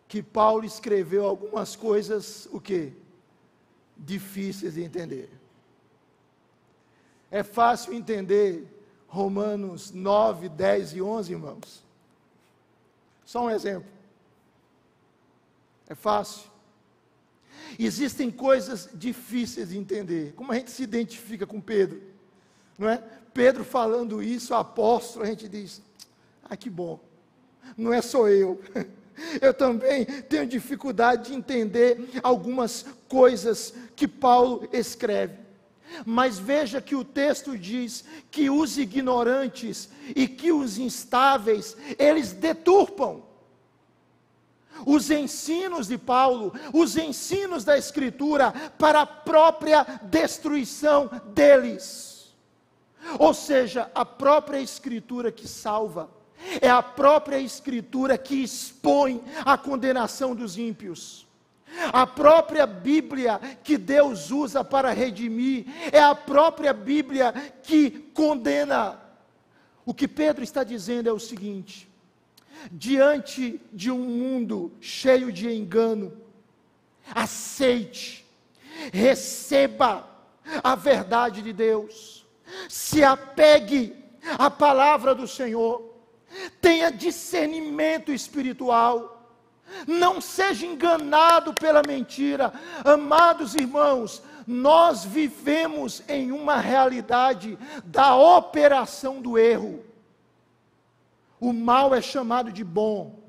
Que 0.09 0.23
Paulo 0.23 0.65
escreveu 0.65 1.27
algumas 1.27 1.77
coisas, 1.77 2.49
o 2.53 2.61
que? 2.61 2.93
Difíceis 3.97 4.75
de 4.75 4.83
entender. 4.83 5.29
É 7.31 7.43
fácil 7.43 7.93
entender 7.93 8.67
Romanos 9.09 9.91
9, 9.91 10.49
10 10.49 10.95
e 10.95 11.03
11, 11.03 11.33
irmãos? 11.33 11.86
Só 13.27 13.45
um 13.45 13.51
exemplo. 13.51 13.91
É 15.89 15.95
fácil. 15.95 16.49
Existem 17.79 18.31
coisas 18.31 18.89
difíceis 18.95 19.71
de 19.71 19.77
entender. 19.77 20.33
Como 20.35 20.53
a 20.53 20.55
gente 20.55 20.71
se 20.71 20.83
identifica 20.85 21.45
com 21.45 21.61
Pedro? 21.61 22.01
Não 22.79 22.89
é? 22.89 23.03
Pedro 23.35 23.65
falando 23.65 24.23
isso, 24.23 24.55
apóstolo, 24.55 25.25
a 25.25 25.29
gente 25.29 25.49
diz: 25.49 25.83
"Ah, 26.43 26.57
que 26.57 26.71
bom. 26.71 27.01
Não 27.77 27.93
é 27.93 28.01
só 28.01 28.29
eu. 28.29 28.61
Eu 29.41 29.55
também 29.55 30.05
tenho 30.05 30.47
dificuldade 30.47 31.31
de 31.31 31.35
entender 31.35 32.11
algumas 32.23 32.85
coisas 33.09 33.73
que 33.97 34.07
Paulo 34.07 34.69
escreve. 34.71 35.46
Mas 36.05 36.39
veja 36.39 36.81
que 36.81 36.95
o 36.95 37.05
texto 37.05 37.57
diz 37.57 38.05
que 38.31 38.51
os 38.51 38.77
ignorantes 38.77 39.89
e 40.15 40.29
que 40.29 40.53
os 40.53 40.79
instáveis, 40.79 41.77
eles 41.99 42.33
deturpam 42.33 43.23
os 44.85 45.11
ensinos 45.11 45.87
de 45.87 45.97
Paulo, 45.97 46.53
os 46.73 46.97
ensinos 46.97 47.65
da 47.65 47.79
Escritura 47.79 48.53
para 48.79 49.03
a 49.03 49.07
própria 49.07 49.85
destruição 50.03 51.09
deles. 51.29 52.35
Ou 53.19 53.33
seja, 53.33 53.91
a 53.95 54.05
própria 54.05 54.61
Escritura 54.61 55.31
que 55.31 55.47
salva, 55.47 56.11
é 56.61 56.69
a 56.69 56.83
própria 56.83 57.39
Escritura 57.39 58.19
que 58.19 58.43
expõe 58.43 59.23
a 59.45 59.57
condenação 59.57 60.35
dos 60.35 60.59
ímpios. 60.59 61.26
A 61.93 62.07
própria 62.07 62.67
Bíblia 62.67 63.39
que 63.63 63.77
Deus 63.77 64.31
usa 64.31 64.65
para 64.65 64.93
redimir, 64.93 65.67
é 65.93 66.01
a 66.01 66.15
própria 66.15 66.73
Bíblia 66.73 67.33
que 67.63 67.91
condena. 68.15 69.01
O 69.85 69.93
que 69.93 70.09
Pedro 70.09 70.43
está 70.43 70.65
dizendo 70.65 71.09
é 71.09 71.13
o 71.13 71.19
seguinte: 71.19 71.89
diante 72.71 73.61
de 73.73 73.91
um 73.91 73.99
mundo 73.99 74.73
cheio 74.81 75.33
de 75.33 75.49
engano, 75.49 76.13
aceite, 77.15 78.25
receba 78.93 80.09
a 80.63 80.75
verdade 80.75 81.43
de 81.43 81.53
Deus, 81.53 82.27
se 82.69 83.05
apegue 83.05 83.95
à 84.39 84.51
palavra 84.51 85.15
do 85.15 85.27
Senhor, 85.27 85.95
tenha 86.61 86.91
discernimento 86.91 88.13
espiritual, 88.13 89.16
não 89.87 90.21
seja 90.21 90.67
enganado 90.67 91.55
pela 91.55 91.83
mentira. 91.87 92.53
Amados 92.85 93.55
irmãos, 93.55 94.23
nós 94.47 95.05
vivemos 95.05 96.03
em 96.09 96.31
uma 96.31 96.57
realidade 96.57 97.59
da 97.85 98.17
operação 98.17 99.21
do 99.21 99.39
erro. 99.39 99.85
O 101.41 101.53
mal 101.53 101.95
é 101.95 102.01
chamado 102.01 102.51
de 102.51 102.65
bom, 102.65 103.21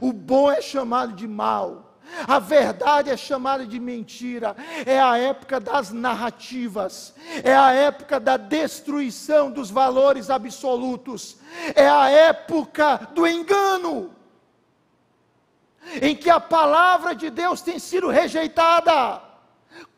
o 0.00 0.12
bom 0.12 0.50
é 0.50 0.60
chamado 0.60 1.12
de 1.12 1.28
mal. 1.28 1.92
A 2.26 2.38
verdade 2.38 3.10
é 3.10 3.16
chamada 3.16 3.64
de 3.64 3.80
mentira. 3.80 4.54
É 4.84 5.00
a 5.00 5.16
época 5.16 5.58
das 5.58 5.92
narrativas. 5.92 7.14
É 7.42 7.54
a 7.54 7.72
época 7.72 8.20
da 8.20 8.36
destruição 8.36 9.50
dos 9.50 9.70
valores 9.70 10.28
absolutos. 10.28 11.38
É 11.74 11.88
a 11.88 12.10
época 12.10 13.08
do 13.14 13.26
engano. 13.26 14.10
Em 16.00 16.14
que 16.14 16.30
a 16.30 16.40
palavra 16.40 17.14
de 17.14 17.30
Deus 17.30 17.60
tem 17.60 17.78
sido 17.78 18.08
rejeitada. 18.08 19.20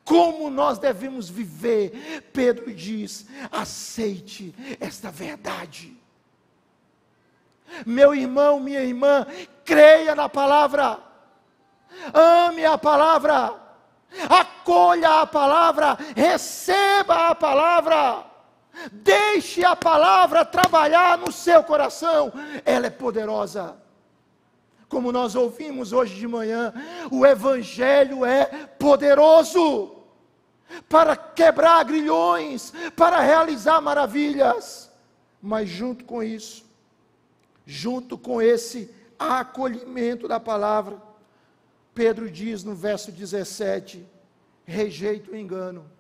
Como 0.05 0.51
nós 0.51 0.79
devemos 0.79 1.29
viver? 1.29 2.31
Pedro 2.33 2.73
diz: 2.75 3.27
aceite 3.51 4.55
esta 4.81 5.11
verdade. 5.11 5.97
Meu 7.87 8.15
irmão, 8.15 8.61
minha 8.61 8.83
irmã, 8.83 9.27
creia 9.65 10.15
na 10.15 10.29
palavra, 10.29 10.99
ame 12.13 12.65
a 12.65 12.77
palavra, 12.79 13.55
acolha 14.29 15.23
a 15.23 15.27
palavra, 15.27 15.99
receba 16.15 17.31
a 17.31 17.35
palavra, 17.35 18.25
deixe 18.93 19.65
a 19.65 19.75
palavra 19.75 20.45
trabalhar 20.45 21.19
no 21.19 21.33
seu 21.33 21.65
coração, 21.65 22.33
ela 22.65 22.87
é 22.87 22.91
poderosa. 22.91 23.84
Como 24.95 25.11
nós 25.11 25.35
ouvimos 25.35 25.93
hoje 25.93 26.15
de 26.15 26.29
manhã, 26.29 26.73
o 27.11 27.27
Evangelho 27.27 28.25
é 28.25 28.45
poderoso 28.79 29.93
para 30.89 31.17
quebrar 31.17 31.85
grilhões, 31.85 32.73
para 32.95 33.19
realizar 33.19 33.81
maravilhas, 33.81 34.89
mas 35.43 35.69
junto 35.69 36.05
com 36.05 36.23
isso, 36.23 36.65
junto 37.67 38.17
com 38.17 38.41
esse 38.41 38.89
acolhimento 39.19 40.29
da 40.29 40.39
palavra, 40.39 41.03
Pedro 41.93 42.31
diz 42.31 42.63
no 42.63 42.77
verso 42.77 43.11
17: 43.11 44.07
rejeita 44.65 45.33
o 45.33 45.37
engano, 45.37 45.91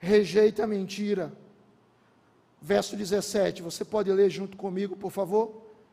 rejeita 0.00 0.64
a 0.64 0.66
mentira, 0.66 1.32
verso 2.60 2.96
17. 2.96 3.62
Você 3.62 3.84
pode 3.84 4.10
ler 4.10 4.30
junto 4.30 4.56
comigo, 4.56 4.96
por 4.96 5.12
favor? 5.12 5.46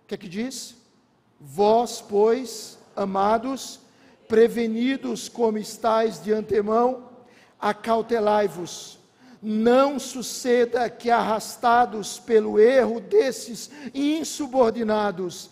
O 0.04 0.08
que 0.08 0.16
é 0.16 0.18
que 0.18 0.28
diz? 0.28 0.87
Vós, 1.40 2.02
pois, 2.02 2.78
amados, 2.96 3.80
prevenidos 4.28 5.30
como 5.30 5.58
estáis 5.58 6.22
de 6.22 6.34
antemão, 6.34 7.10
acautelai-vos. 7.60 8.98
Não 9.42 10.00
suceda 10.00 10.90
que, 10.90 11.10
arrastados 11.10 12.20
pelo 12.20 12.60
erro 12.60 13.00
desses 13.00 13.70
insubordinados, 13.94 15.50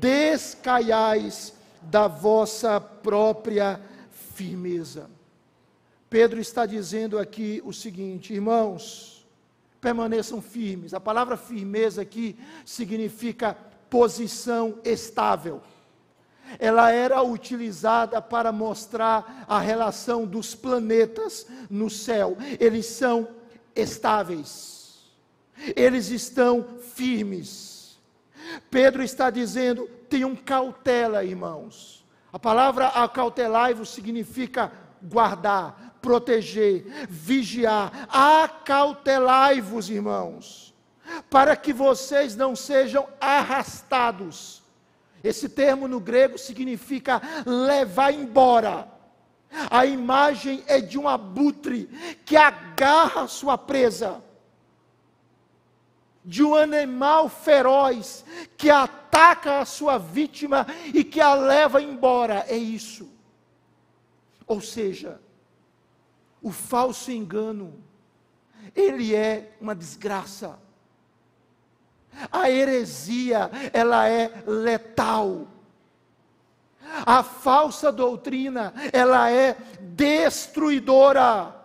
descaiais 0.00 1.54
da 1.82 2.08
vossa 2.08 2.80
própria 2.80 3.80
firmeza. 4.34 5.08
Pedro 6.08 6.40
está 6.40 6.66
dizendo 6.66 7.18
aqui 7.18 7.62
o 7.64 7.72
seguinte, 7.72 8.34
irmãos, 8.34 9.24
permaneçam 9.80 10.42
firmes. 10.42 10.92
A 10.92 10.98
palavra 10.98 11.36
firmeza 11.36 12.02
aqui 12.02 12.36
significa 12.64 13.56
posição 13.90 14.78
estável. 14.84 15.60
Ela 16.58 16.90
era 16.90 17.22
utilizada 17.22 18.22
para 18.22 18.50
mostrar 18.50 19.44
a 19.48 19.60
relação 19.60 20.26
dos 20.26 20.54
planetas 20.54 21.46
no 21.68 21.90
céu. 21.90 22.36
Eles 22.58 22.86
são 22.86 23.28
estáveis. 23.74 25.00
Eles 25.76 26.08
estão 26.10 26.66
firmes. 26.94 27.98
Pedro 28.70 29.02
está 29.02 29.30
dizendo: 29.30 29.86
tenham 30.08 30.34
cautela, 30.34 31.24
irmãos. 31.24 32.04
A 32.32 32.38
palavra 32.38 32.86
acautelai-vos 32.88 33.90
significa 33.90 34.72
guardar, 35.02 35.98
proteger, 36.00 37.06
vigiar. 37.08 38.08
Acautelai-vos, 38.08 39.90
irmãos, 39.90 40.69
para 41.28 41.56
que 41.56 41.72
vocês 41.72 42.36
não 42.36 42.54
sejam 42.54 43.06
arrastados. 43.20 44.62
Esse 45.22 45.48
termo 45.48 45.86
no 45.86 46.00
grego 46.00 46.38
significa 46.38 47.20
levar 47.44 48.12
embora. 48.12 48.88
A 49.70 49.84
imagem 49.84 50.62
é 50.66 50.80
de 50.80 50.98
um 50.98 51.08
abutre 51.08 51.86
que 52.24 52.36
agarra 52.36 53.26
sua 53.26 53.58
presa 53.58 54.22
de 56.24 56.42
um 56.42 56.54
animal 56.54 57.28
feroz 57.28 58.24
que 58.56 58.70
ataca 58.70 59.60
a 59.60 59.64
sua 59.64 59.98
vítima 59.98 60.66
e 60.92 61.02
que 61.02 61.20
a 61.20 61.34
leva 61.34 61.82
embora. 61.82 62.44
É 62.48 62.56
isso. 62.56 63.08
Ou 64.46 64.60
seja, 64.60 65.20
o 66.42 66.50
falso 66.50 67.10
engano, 67.10 67.74
ele 68.74 69.14
é 69.14 69.52
uma 69.60 69.74
desgraça. 69.74 70.58
A 72.30 72.50
heresia, 72.50 73.50
ela 73.72 74.08
é 74.08 74.30
letal. 74.46 75.46
A 77.06 77.22
falsa 77.22 77.92
doutrina, 77.92 78.74
ela 78.92 79.30
é 79.30 79.56
destruidora. 79.80 81.60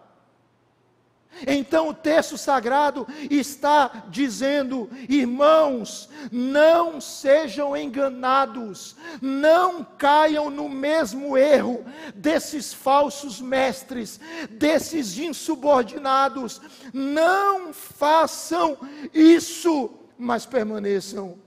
Então 1.46 1.90
o 1.90 1.94
texto 1.94 2.38
sagrado 2.38 3.06
está 3.30 4.06
dizendo: 4.08 4.90
irmãos, 5.10 6.10
não 6.32 7.02
sejam 7.02 7.76
enganados, 7.76 8.96
não 9.22 9.84
caiam 9.84 10.50
no 10.50 10.70
mesmo 10.70 11.38
erro 11.38 11.84
desses 12.16 12.74
falsos 12.74 13.42
mestres, 13.42 14.20
desses 14.50 15.18
insubordinados, 15.18 16.62
não 16.94 17.74
façam 17.74 18.78
isso, 19.14 19.92
mas 20.18 20.46
permaneçam 20.46 21.38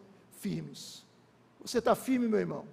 firmes. 0.41 1.05
Você 1.61 1.79
está 1.79 1.95
firme, 1.95 2.29
meu 2.29 2.41
irmão? 2.41 2.65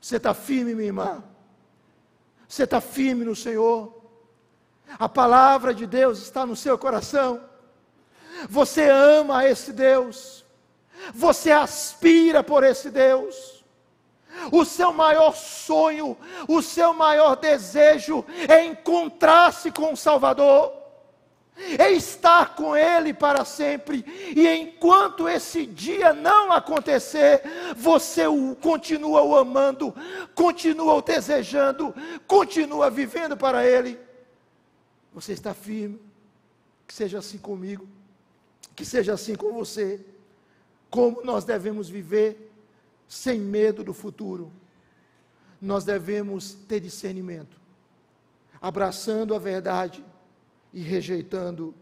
Você 0.00 0.16
está 0.16 0.32
firme, 0.32 0.74
minha 0.74 0.86
irmã? 0.86 1.24
Você 2.48 2.64
está 2.64 2.80
firme 2.80 3.24
no 3.24 3.36
Senhor? 3.36 3.94
A 4.98 5.08
palavra 5.08 5.74
de 5.74 5.86
Deus 5.86 6.18
está 6.22 6.46
no 6.46 6.56
seu 6.56 6.78
coração. 6.78 7.42
Você 8.48 8.88
ama 8.88 9.46
esse 9.46 9.72
Deus. 9.72 10.44
Você 11.12 11.50
aspira 11.50 12.42
por 12.42 12.64
esse 12.64 12.90
Deus. 12.90 13.64
O 14.52 14.64
seu 14.64 14.92
maior 14.92 15.34
sonho, 15.34 16.16
o 16.46 16.62
seu 16.62 16.94
maior 16.94 17.36
desejo 17.36 18.24
é 18.48 18.64
encontrar-se 18.64 19.70
com 19.70 19.92
o 19.92 19.96
Salvador, 19.96 20.72
é 21.78 21.90
estar 21.90 22.54
com 22.54 22.76
Ele 22.76 23.12
para 23.12 23.44
sempre. 23.44 24.04
E 24.34 24.46
enquanto 24.46 25.28
esse 25.28 25.66
dia 25.66 26.12
não 26.12 26.52
acontecer, 26.52 27.42
você 27.76 28.26
o 28.26 28.54
continua 28.56 29.22
o 29.22 29.36
amando, 29.36 29.94
continua 30.34 30.94
o 30.94 31.02
desejando, 31.02 31.94
continua 32.26 32.90
vivendo 32.90 33.36
para 33.36 33.66
Ele. 33.66 33.98
Você 35.12 35.32
está 35.32 35.52
firme? 35.52 36.00
Que 36.86 36.94
seja 36.94 37.18
assim 37.18 37.38
comigo, 37.38 37.86
que 38.74 38.84
seja 38.84 39.12
assim 39.14 39.34
com 39.34 39.52
você. 39.52 40.04
Como 40.88 41.22
nós 41.22 41.44
devemos 41.44 41.88
viver 41.88 42.50
sem 43.06 43.38
medo 43.38 43.82
do 43.82 43.92
futuro? 43.92 44.50
Nós 45.60 45.84
devemos 45.84 46.52
ter 46.52 46.78
discernimento, 46.80 47.60
abraçando 48.60 49.34
a 49.34 49.38
verdade 49.38 50.04
e 50.78 50.80
rejeitando 50.80 51.74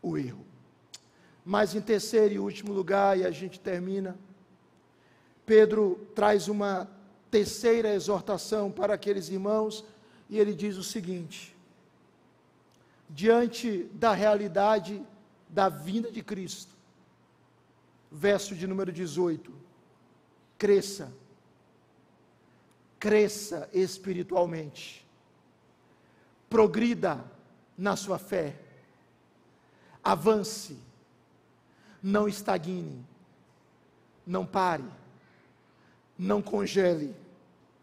o 0.00 0.16
erro. 0.16 0.46
Mas 1.44 1.74
em 1.74 1.80
terceiro 1.82 2.32
e 2.32 2.38
último 2.38 2.72
lugar, 2.72 3.18
e 3.18 3.26
a 3.26 3.30
gente 3.30 3.60
termina, 3.60 4.16
Pedro 5.44 6.08
traz 6.14 6.48
uma 6.48 6.90
terceira 7.30 7.92
exortação 7.92 8.72
para 8.72 8.94
aqueles 8.94 9.28
irmãos, 9.28 9.84
e 10.30 10.38
ele 10.38 10.54
diz 10.54 10.78
o 10.78 10.82
seguinte: 10.82 11.54
diante 13.10 13.82
da 13.92 14.14
realidade 14.14 15.04
da 15.46 15.68
vinda 15.68 16.10
de 16.10 16.22
Cristo. 16.22 16.72
Verso 18.10 18.54
de 18.54 18.66
número 18.66 18.90
18: 18.90 19.52
cresça, 20.56 21.12
cresça 22.98 23.68
espiritualmente, 23.74 25.06
progrida 26.48 27.33
na 27.76 27.96
sua 27.96 28.18
fé, 28.18 28.56
avance, 30.02 30.78
não 32.02 32.28
estagne, 32.28 33.04
não 34.26 34.44
pare, 34.44 34.84
não 36.18 36.40
congele, 36.40 37.14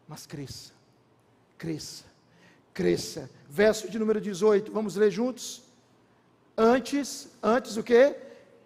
mas 0.08 0.26
cresça, 0.26 0.74
cresça 1.58 2.12
cresça. 2.74 3.30
Verso 3.50 3.90
de 3.90 4.00
número 4.00 4.22
18, 4.22 4.72
vamos 4.72 4.96
ler 4.96 5.12
juntos? 5.12 5.62
Antes, 6.58 7.30
antes 7.42 7.78
o 7.78 7.84
que? 7.84 8.16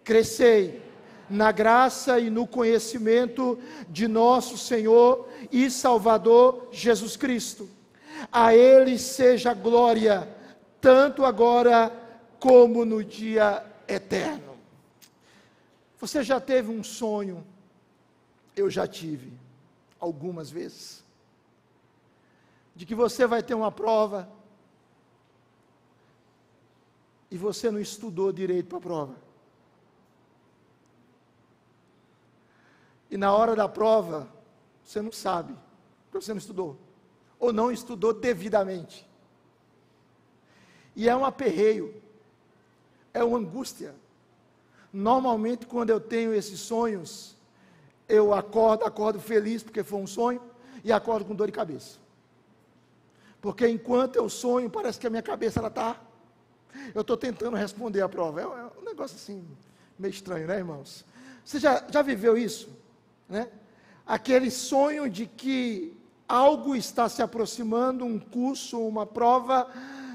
Crescei 0.04 0.82
na 1.28 1.50
graça 1.50 2.20
e 2.20 2.30
no 2.30 2.46
conhecimento 2.46 3.58
de 3.88 4.06
nosso 4.06 4.56
Senhor 4.56 5.28
e 5.50 5.70
Salvador 5.70 6.68
Jesus 6.70 7.16
Cristo. 7.16 7.68
A 8.30 8.54
Ele 8.54 8.98
seja 8.98 9.52
glória, 9.52 10.28
tanto 10.86 11.24
agora 11.24 11.90
como 12.38 12.84
no 12.84 13.02
dia 13.02 13.66
eterno. 13.88 14.56
Você 15.98 16.22
já 16.22 16.38
teve 16.38 16.70
um 16.70 16.84
sonho? 16.84 17.44
Eu 18.54 18.70
já 18.70 18.86
tive, 18.86 19.32
algumas 19.98 20.48
vezes 20.48 21.04
de 22.76 22.86
que 22.86 22.94
você 22.94 23.26
vai 23.26 23.42
ter 23.42 23.54
uma 23.54 23.72
prova 23.72 24.30
e 27.32 27.36
você 27.36 27.68
não 27.68 27.80
estudou 27.80 28.30
direito 28.30 28.68
para 28.68 28.78
a 28.78 28.80
prova. 28.80 29.16
E 33.10 33.16
na 33.16 33.34
hora 33.34 33.56
da 33.56 33.68
prova, 33.68 34.28
você 34.84 35.02
não 35.02 35.10
sabe, 35.10 35.52
porque 36.04 36.24
você 36.24 36.32
não 36.32 36.38
estudou, 36.38 36.78
ou 37.40 37.52
não 37.52 37.72
estudou 37.72 38.12
devidamente. 38.12 39.05
E 40.96 41.08
é 41.08 41.14
um 41.14 41.24
aperreio, 41.24 41.94
é 43.12 43.22
uma 43.22 43.38
angústia. 43.38 43.94
Normalmente, 44.92 45.66
quando 45.66 45.90
eu 45.90 46.00
tenho 46.00 46.34
esses 46.34 46.58
sonhos, 46.58 47.36
eu 48.08 48.32
acordo, 48.32 48.84
acordo 48.84 49.20
feliz 49.20 49.62
porque 49.62 49.84
foi 49.84 50.00
um 50.00 50.06
sonho, 50.06 50.40
e 50.82 50.90
acordo 50.92 51.26
com 51.26 51.34
dor 51.34 51.46
de 51.46 51.52
cabeça. 51.52 51.98
Porque 53.40 53.68
enquanto 53.68 54.16
eu 54.16 54.28
sonho, 54.28 54.70
parece 54.70 54.98
que 54.98 55.06
a 55.06 55.10
minha 55.10 55.22
cabeça 55.22 55.58
ela 55.58 55.68
está. 55.68 56.00
Eu 56.94 57.02
estou 57.02 57.16
tentando 57.16 57.56
responder 57.56 58.00
a 58.00 58.08
prova. 58.08 58.40
É, 58.40 58.44
é 58.44 58.80
um 58.80 58.84
negócio 58.84 59.16
assim, 59.16 59.44
meio 59.98 60.12
estranho, 60.12 60.46
né, 60.46 60.56
irmãos? 60.56 61.04
Você 61.44 61.58
já, 61.58 61.84
já 61.90 62.02
viveu 62.02 62.38
isso? 62.38 62.68
Né? 63.28 63.48
Aquele 64.06 64.50
sonho 64.50 65.10
de 65.10 65.26
que 65.26 65.96
algo 66.28 66.74
está 66.74 67.08
se 67.08 67.22
aproximando, 67.22 68.04
um 68.04 68.18
curso, 68.18 68.80
uma 68.80 69.04
prova, 69.06 69.70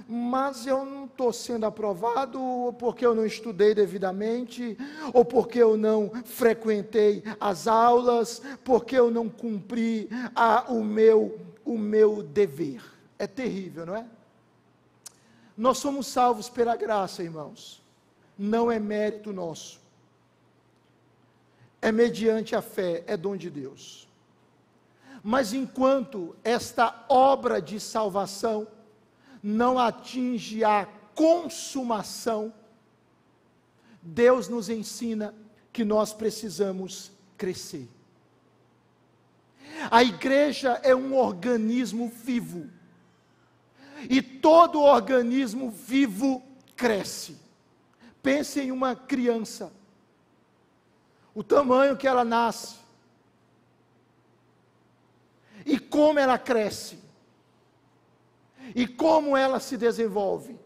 mas 0.08 0.66
eu 0.66 0.86
não 0.86 1.06
estou 1.06 1.32
sendo 1.32 1.66
aprovado, 1.66 2.42
ou 2.42 2.74
porque 2.74 3.06
eu 3.06 3.16
não 3.16 3.26
estudei 3.26 3.74
devidamente, 3.74 4.78
ou 5.14 5.26
porque 5.26 5.60
eu 5.60 5.78
não 5.78 6.12
frequentei 6.26 7.24
as 7.40 7.68
aulas, 7.68 8.42
porque 8.64 8.96
eu 8.96 9.12
não 9.12 9.30
cumpri 9.30 10.10
a, 10.36 10.72
o, 10.72 10.84
meu, 10.84 11.40
o 11.66 11.78
meu 11.78 12.24
dever. 12.24 12.84
É 13.18 13.28
terrível, 13.28 13.86
não 13.86 13.96
é? 13.96 14.06
Nós 15.56 15.78
somos 15.78 16.08
salvos 16.08 16.50
pela 16.50 16.76
graça, 16.76 17.22
irmãos. 17.24 17.82
Não 18.38 18.72
é 18.72 18.80
mérito 18.80 19.32
nosso. 19.32 19.80
É 21.82 21.92
mediante 21.92 22.56
a 22.56 22.62
fé, 22.62 23.04
é 23.06 23.16
dom 23.16 23.36
de 23.36 23.50
Deus. 23.50 24.08
Mas 25.24 25.54
enquanto 25.54 26.36
esta 26.44 27.06
obra 27.08 27.62
de 27.62 27.80
salvação 27.80 28.68
não 29.42 29.80
atinge 29.80 30.64
a 30.64 30.88
consumação, 31.16 32.54
Deus 34.02 34.48
nos 34.48 34.70
ensina 34.70 35.34
que 35.72 35.86
nós 35.86 36.14
precisamos 36.14 37.12
crescer. 37.38 37.88
A 39.90 40.04
igreja 40.04 40.80
é 40.84 40.96
um 40.96 41.16
organismo 41.16 42.10
vivo. 42.10 42.70
E 44.10 44.22
todo 44.22 44.82
organismo 44.82 45.70
vivo 45.70 46.44
cresce. 46.76 47.38
Pense 48.22 48.60
em 48.60 48.72
uma 48.72 48.96
criança. 48.96 49.72
O 51.34 51.44
tamanho 51.44 51.96
que 51.96 52.08
ela 52.08 52.26
nasce. 52.26 52.76
E 55.66 55.80
como 55.80 56.20
ela 56.20 56.38
cresce. 56.38 57.00
E 58.76 58.88
como 58.88 59.36
ela 59.36 59.60
se 59.60 59.78
desenvolve. 59.78 60.60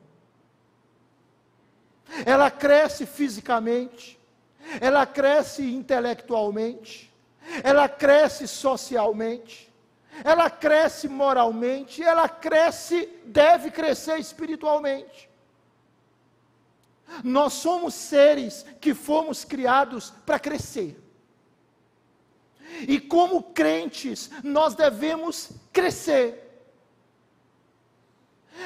Ela 2.26 2.52
cresce 2.52 3.06
fisicamente, 3.06 4.20
ela 4.80 5.06
cresce 5.06 5.64
intelectualmente, 5.64 7.12
ela 7.64 7.90
cresce 7.90 8.48
socialmente, 8.48 9.74
ela 10.24 10.50
cresce 10.50 11.08
moralmente, 11.08 12.02
ela 12.02 12.30
cresce, 12.30 13.10
deve 13.26 13.72
crescer 13.72 14.20
espiritualmente. 14.20 15.30
Nós 17.24 17.54
somos 17.54 17.94
seres 17.94 18.66
que 18.80 18.94
fomos 18.94 19.44
criados 19.44 20.12
para 20.26 20.40
crescer. 20.40 21.00
E 22.88 23.00
como 23.00 23.44
crentes, 23.44 24.30
nós 24.44 24.74
devemos 24.76 25.52
crescer. 25.72 26.45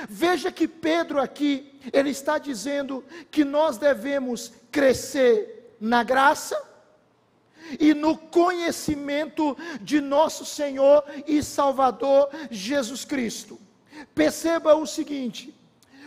Veja 0.07 0.51
que 0.51 0.67
Pedro 0.67 1.19
aqui, 1.19 1.79
ele 1.91 2.09
está 2.09 2.37
dizendo 2.37 3.03
que 3.31 3.43
nós 3.43 3.77
devemos 3.77 4.53
crescer 4.71 5.75
na 5.79 6.03
graça 6.03 6.61
e 7.79 7.93
no 7.93 8.17
conhecimento 8.17 9.57
de 9.81 9.99
nosso 10.01 10.45
Senhor 10.45 11.03
e 11.27 11.43
Salvador 11.43 12.29
Jesus 12.49 13.03
Cristo. 13.05 13.59
Perceba 14.15 14.75
o 14.75 14.85
seguinte: 14.87 15.53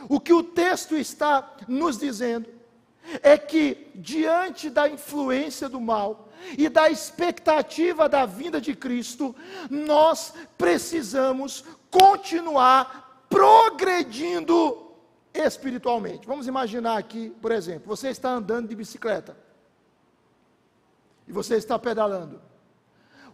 o 0.08 0.18
que 0.18 0.32
o 0.32 0.42
texto 0.42 0.96
está 0.96 1.54
nos 1.68 1.98
dizendo 1.98 2.48
é 3.22 3.36
que, 3.36 3.90
diante 3.94 4.70
da 4.70 4.88
influência 4.88 5.68
do 5.68 5.80
mal 5.80 6.28
e 6.56 6.68
da 6.68 6.90
expectativa 6.90 8.08
da 8.08 8.26
vinda 8.26 8.60
de 8.60 8.74
Cristo, 8.74 9.34
nós 9.70 10.32
precisamos 10.56 11.64
continuar 11.90 13.01
progredindo 13.32 14.92
espiritualmente. 15.32 16.26
Vamos 16.26 16.46
imaginar 16.46 16.98
aqui, 16.98 17.30
por 17.40 17.50
exemplo, 17.50 17.88
você 17.88 18.08
está 18.10 18.30
andando 18.30 18.68
de 18.68 18.76
bicicleta 18.76 19.34
e 21.26 21.32
você 21.32 21.56
está 21.56 21.78
pedalando. 21.78 22.40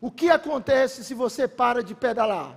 O 0.00 0.08
que 0.12 0.30
acontece 0.30 1.02
se 1.02 1.14
você 1.14 1.48
para 1.48 1.82
de 1.82 1.96
pedalar? 1.96 2.56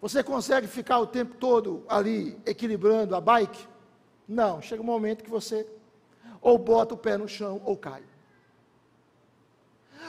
Você 0.00 0.22
consegue 0.22 0.66
ficar 0.66 1.00
o 1.00 1.06
tempo 1.06 1.34
todo 1.34 1.84
ali 1.86 2.40
equilibrando 2.46 3.14
a 3.14 3.20
bike? 3.20 3.68
Não, 4.26 4.62
chega 4.62 4.80
um 4.80 4.86
momento 4.86 5.22
que 5.22 5.30
você 5.30 5.66
ou 6.40 6.56
bota 6.56 6.94
o 6.94 6.98
pé 6.98 7.18
no 7.18 7.28
chão 7.28 7.60
ou 7.64 7.76
cai. 7.76 8.02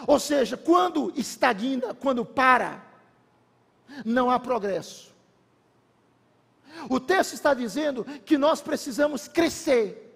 Ou 0.05 0.19
seja, 0.19 0.55
quando 0.55 1.11
estagna, 1.15 1.93
quando 1.93 2.23
para, 2.23 2.86
não 4.05 4.29
há 4.29 4.39
progresso. 4.39 5.15
O 6.89 6.99
texto 6.99 7.33
está 7.33 7.53
dizendo 7.53 8.03
que 8.25 8.37
nós 8.37 8.61
precisamos 8.61 9.27
crescer 9.27 10.07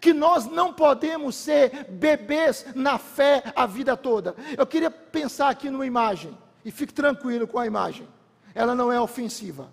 que 0.00 0.12
nós 0.12 0.46
não 0.46 0.72
podemos 0.72 1.34
ser 1.34 1.84
bebês 1.90 2.66
na 2.74 2.98
fé 2.98 3.42
a 3.54 3.66
vida 3.66 3.96
toda. 3.96 4.34
Eu 4.56 4.66
queria 4.66 4.90
pensar 4.90 5.48
aqui 5.48 5.70
numa 5.70 5.86
imagem, 5.86 6.36
e 6.64 6.70
fique 6.70 6.94
tranquilo 6.94 7.46
com 7.46 7.58
a 7.58 7.66
imagem, 7.66 8.06
ela 8.54 8.74
não 8.74 8.92
é 8.92 9.00
ofensiva. 9.00 9.70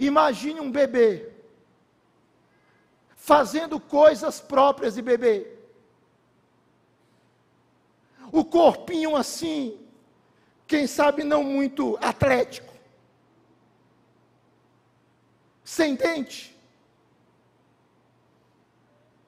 Imagine 0.00 0.60
um 0.60 0.70
bebê 0.70 1.30
fazendo 3.16 3.78
coisas 3.78 4.40
próprias 4.40 4.94
de 4.94 5.02
bebê. 5.02 5.56
O 8.32 8.44
corpinho 8.44 9.16
assim, 9.16 9.78
quem 10.70 10.86
sabe 10.86 11.24
não 11.24 11.42
muito 11.42 11.98
atlético, 12.00 12.72
sem 15.64 15.96
dente, 15.96 16.56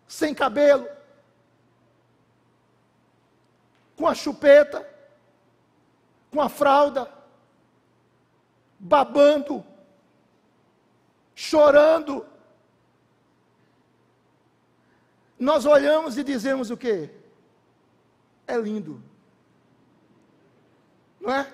sem 0.07 0.32
cabelo, 0.32 0.88
com 3.97 4.07
a 4.07 4.14
chupeta, 4.14 4.88
com 6.30 6.40
a 6.40 6.49
fralda, 6.49 7.12
babando, 8.78 9.66
chorando. 11.34 12.24
Nós 15.36 15.66
olhamos 15.66 16.16
e 16.16 16.22
dizemos 16.22 16.70
o 16.70 16.76
quê? 16.76 17.11
É 18.47 18.57
lindo. 18.57 19.03
Não 21.22 21.32
é? 21.32 21.52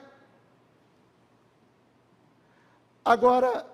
Agora, 3.05 3.67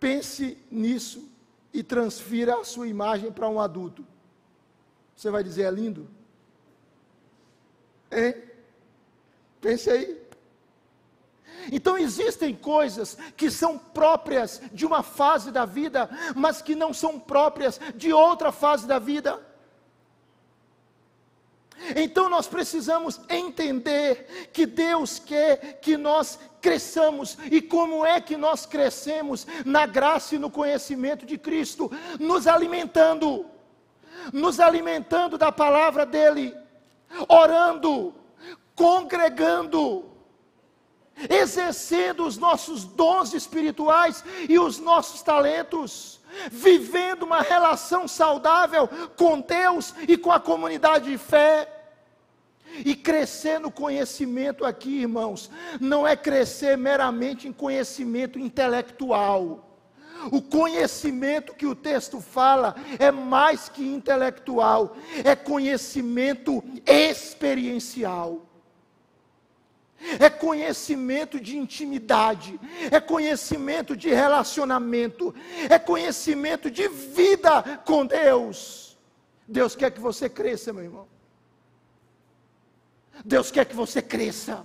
pense 0.00 0.58
nisso 0.68 1.30
e 1.72 1.82
transfira 1.82 2.58
a 2.58 2.64
sua 2.64 2.88
imagem 2.88 3.30
para 3.30 3.48
um 3.48 3.60
adulto. 3.60 4.04
Você 5.16 5.30
vai 5.30 5.44
dizer, 5.44 5.62
é 5.62 5.70
lindo? 5.70 6.10
Hein? 8.10 8.34
Pense 9.60 9.88
aí. 9.88 10.20
Então 11.70 11.96
existem 11.96 12.52
coisas 12.52 13.16
que 13.36 13.48
são 13.48 13.78
próprias 13.78 14.60
de 14.72 14.84
uma 14.84 15.04
fase 15.04 15.52
da 15.52 15.64
vida, 15.64 16.10
mas 16.34 16.60
que 16.60 16.74
não 16.74 16.92
são 16.92 17.20
próprias 17.20 17.78
de 17.94 18.12
outra 18.12 18.50
fase 18.50 18.88
da 18.88 18.98
vida. 18.98 19.40
Então 21.96 22.28
nós 22.28 22.46
precisamos 22.46 23.20
entender 23.28 24.48
que 24.52 24.66
Deus 24.66 25.18
quer 25.18 25.80
que 25.80 25.96
nós 25.96 26.38
cresçamos. 26.60 27.36
E 27.50 27.60
como 27.60 28.06
é 28.06 28.20
que 28.20 28.36
nós 28.36 28.64
crescemos? 28.64 29.46
Na 29.64 29.86
graça 29.86 30.36
e 30.36 30.38
no 30.38 30.50
conhecimento 30.50 31.26
de 31.26 31.36
Cristo, 31.36 31.90
nos 32.18 32.46
alimentando, 32.46 33.46
nos 34.32 34.60
alimentando 34.60 35.36
da 35.36 35.50
palavra 35.50 36.06
dEle, 36.06 36.54
orando, 37.28 38.14
congregando, 38.74 40.10
exercendo 41.28 42.24
os 42.24 42.38
nossos 42.38 42.84
dons 42.84 43.34
espirituais 43.34 44.24
e 44.48 44.58
os 44.58 44.78
nossos 44.78 45.22
talentos, 45.22 46.20
vivendo 46.50 47.22
uma 47.24 47.40
relação 47.40 48.06
saudável 48.06 48.88
com 49.16 49.40
Deus 49.40 49.94
e 50.08 50.16
com 50.16 50.32
a 50.32 50.40
comunidade 50.40 51.10
de 51.10 51.18
fé. 51.18 51.68
E 52.84 52.94
crescer 52.94 53.60
no 53.60 53.70
conhecimento 53.70 54.64
aqui, 54.64 55.02
irmãos, 55.02 55.50
não 55.78 56.06
é 56.06 56.16
crescer 56.16 56.76
meramente 56.76 57.46
em 57.46 57.52
conhecimento 57.52 58.38
intelectual. 58.38 59.68
O 60.30 60.40
conhecimento 60.40 61.54
que 61.54 61.66
o 61.66 61.74
texto 61.74 62.20
fala 62.20 62.76
é 62.98 63.10
mais 63.10 63.68
que 63.68 63.84
intelectual, 63.84 64.96
é 65.24 65.34
conhecimento 65.34 66.62
experiencial. 66.86 68.51
É 70.18 70.28
conhecimento 70.28 71.40
de 71.40 71.56
intimidade, 71.56 72.58
é 72.90 73.00
conhecimento 73.00 73.96
de 73.96 74.10
relacionamento, 74.10 75.34
é 75.70 75.78
conhecimento 75.78 76.70
de 76.70 76.88
vida 76.88 77.80
com 77.84 78.04
Deus. 78.04 78.98
Deus 79.46 79.76
quer 79.76 79.90
que 79.90 80.00
você 80.00 80.28
cresça, 80.28 80.72
meu 80.72 80.84
irmão. 80.84 81.06
Deus 83.24 83.50
quer 83.50 83.64
que 83.64 83.76
você 83.76 84.02
cresça. 84.02 84.64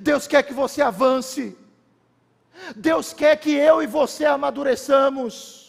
Deus 0.00 0.26
quer 0.26 0.42
que 0.42 0.52
você 0.52 0.82
avance. 0.82 1.56
Deus 2.74 3.12
quer 3.12 3.36
que 3.36 3.52
eu 3.52 3.82
e 3.82 3.86
você 3.86 4.24
amadureçamos. 4.24 5.63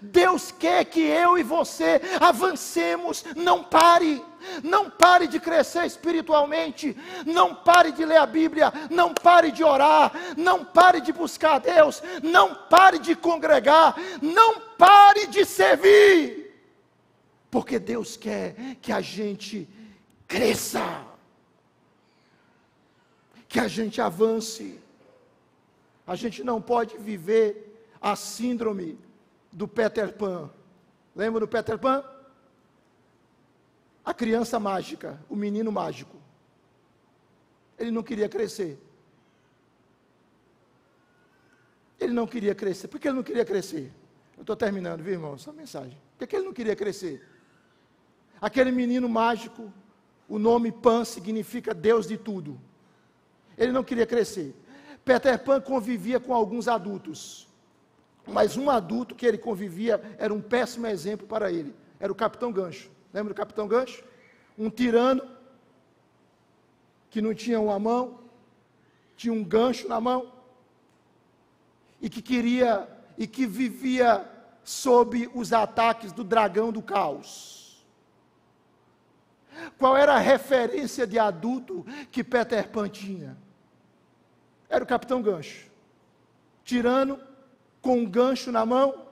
Deus 0.00 0.52
quer 0.52 0.84
que 0.84 1.00
eu 1.00 1.36
e 1.36 1.42
você 1.42 2.00
avancemos, 2.20 3.24
não 3.36 3.62
pare, 3.64 4.24
não 4.62 4.88
pare 4.90 5.26
de 5.26 5.40
crescer 5.40 5.84
espiritualmente, 5.84 6.96
não 7.26 7.54
pare 7.54 7.92
de 7.92 8.04
ler 8.04 8.18
a 8.18 8.26
Bíblia, 8.26 8.72
não 8.90 9.12
pare 9.12 9.50
de 9.50 9.64
orar, 9.64 10.12
não 10.36 10.64
pare 10.64 11.00
de 11.00 11.12
buscar 11.12 11.54
a 11.54 11.58
Deus, 11.58 12.02
não 12.22 12.54
pare 12.54 12.98
de 12.98 13.14
congregar, 13.14 13.94
não 14.20 14.60
pare 14.78 15.26
de 15.26 15.44
servir, 15.44 16.54
porque 17.50 17.78
Deus 17.78 18.16
quer 18.16 18.76
que 18.80 18.92
a 18.92 19.00
gente 19.00 19.68
cresça, 20.26 21.04
que 23.48 23.60
a 23.60 23.68
gente 23.68 24.00
avance. 24.00 24.80
A 26.06 26.16
gente 26.16 26.42
não 26.42 26.60
pode 26.60 26.96
viver 26.98 27.86
a 28.00 28.16
síndrome 28.16 28.98
do 29.52 29.68
Peter 29.68 30.12
Pan. 30.14 30.50
Lembra 31.14 31.40
do 31.40 31.48
Peter 31.48 31.78
Pan? 31.78 32.02
A 34.04 34.14
criança 34.14 34.58
mágica, 34.58 35.20
o 35.28 35.36
menino 35.36 35.70
mágico. 35.70 36.16
Ele 37.78 37.90
não 37.90 38.02
queria 38.02 38.28
crescer. 38.28 38.80
Ele 42.00 42.12
não 42.12 42.26
queria 42.26 42.54
crescer. 42.54 42.88
Por 42.88 42.98
que 42.98 43.06
ele 43.06 43.16
não 43.16 43.22
queria 43.22 43.44
crescer? 43.44 43.92
Eu 44.36 44.40
estou 44.40 44.56
terminando, 44.56 45.02
viu, 45.02 45.12
irmão, 45.12 45.34
essa 45.34 45.52
mensagem. 45.52 45.96
Por 46.18 46.26
que 46.26 46.34
ele 46.34 46.46
não 46.46 46.52
queria 46.52 46.74
crescer? 46.74 47.28
Aquele 48.40 48.72
menino 48.72 49.08
mágico, 49.08 49.72
o 50.28 50.38
nome 50.38 50.72
Pan 50.72 51.04
significa 51.04 51.72
Deus 51.72 52.08
de 52.08 52.16
tudo. 52.16 52.60
Ele 53.56 53.70
não 53.70 53.84
queria 53.84 54.06
crescer. 54.06 54.56
Peter 55.04 55.38
Pan 55.38 55.60
convivia 55.60 56.18
com 56.18 56.34
alguns 56.34 56.66
adultos. 56.66 57.48
Mas 58.26 58.56
um 58.56 58.70
adulto 58.70 59.14
que 59.14 59.26
ele 59.26 59.38
convivia 59.38 60.00
era 60.18 60.32
um 60.32 60.40
péssimo 60.40 60.86
exemplo 60.86 61.26
para 61.26 61.50
ele. 61.50 61.74
Era 61.98 62.12
o 62.12 62.14
Capitão 62.14 62.52
Gancho. 62.52 62.90
Lembra 63.12 63.34
do 63.34 63.36
Capitão 63.36 63.66
Gancho? 63.66 64.04
Um 64.56 64.70
tirano 64.70 65.22
que 67.10 67.20
não 67.20 67.34
tinha 67.34 67.60
uma 67.60 67.78
mão, 67.78 68.20
tinha 69.16 69.32
um 69.32 69.44
gancho 69.44 69.86
na 69.86 70.00
mão 70.00 70.32
e 72.00 72.08
que 72.08 72.22
queria 72.22 72.88
e 73.18 73.26
que 73.26 73.46
vivia 73.46 74.26
sob 74.64 75.30
os 75.34 75.52
ataques 75.52 76.12
do 76.12 76.24
dragão 76.24 76.72
do 76.72 76.82
caos. 76.82 77.84
Qual 79.78 79.96
era 79.96 80.14
a 80.14 80.18
referência 80.18 81.06
de 81.06 81.18
adulto 81.18 81.84
que 82.10 82.24
Peter 82.24 82.68
Pan 82.70 82.88
tinha? 82.88 83.36
Era 84.68 84.82
o 84.82 84.86
Capitão 84.86 85.20
Gancho. 85.20 85.70
Tirano, 86.64 87.20
com 87.82 87.98
um 87.98 88.08
gancho 88.08 88.50
na 88.50 88.64
mão 88.64 89.06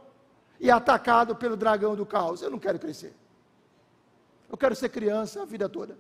e 0.59 0.71
atacado 0.71 1.37
pelo 1.37 1.57
dragão 1.57 1.95
do 1.95 2.07
caos. 2.07 2.41
Eu 2.41 2.51
não 2.51 2.59
quero 2.59 2.79
crescer. 2.79 3.12
Eu 4.49 4.57
quero 4.57 4.75
ser 4.75 4.89
criança 4.89 5.43
a 5.43 5.45
vida 5.45 5.68
toda. 5.68 5.99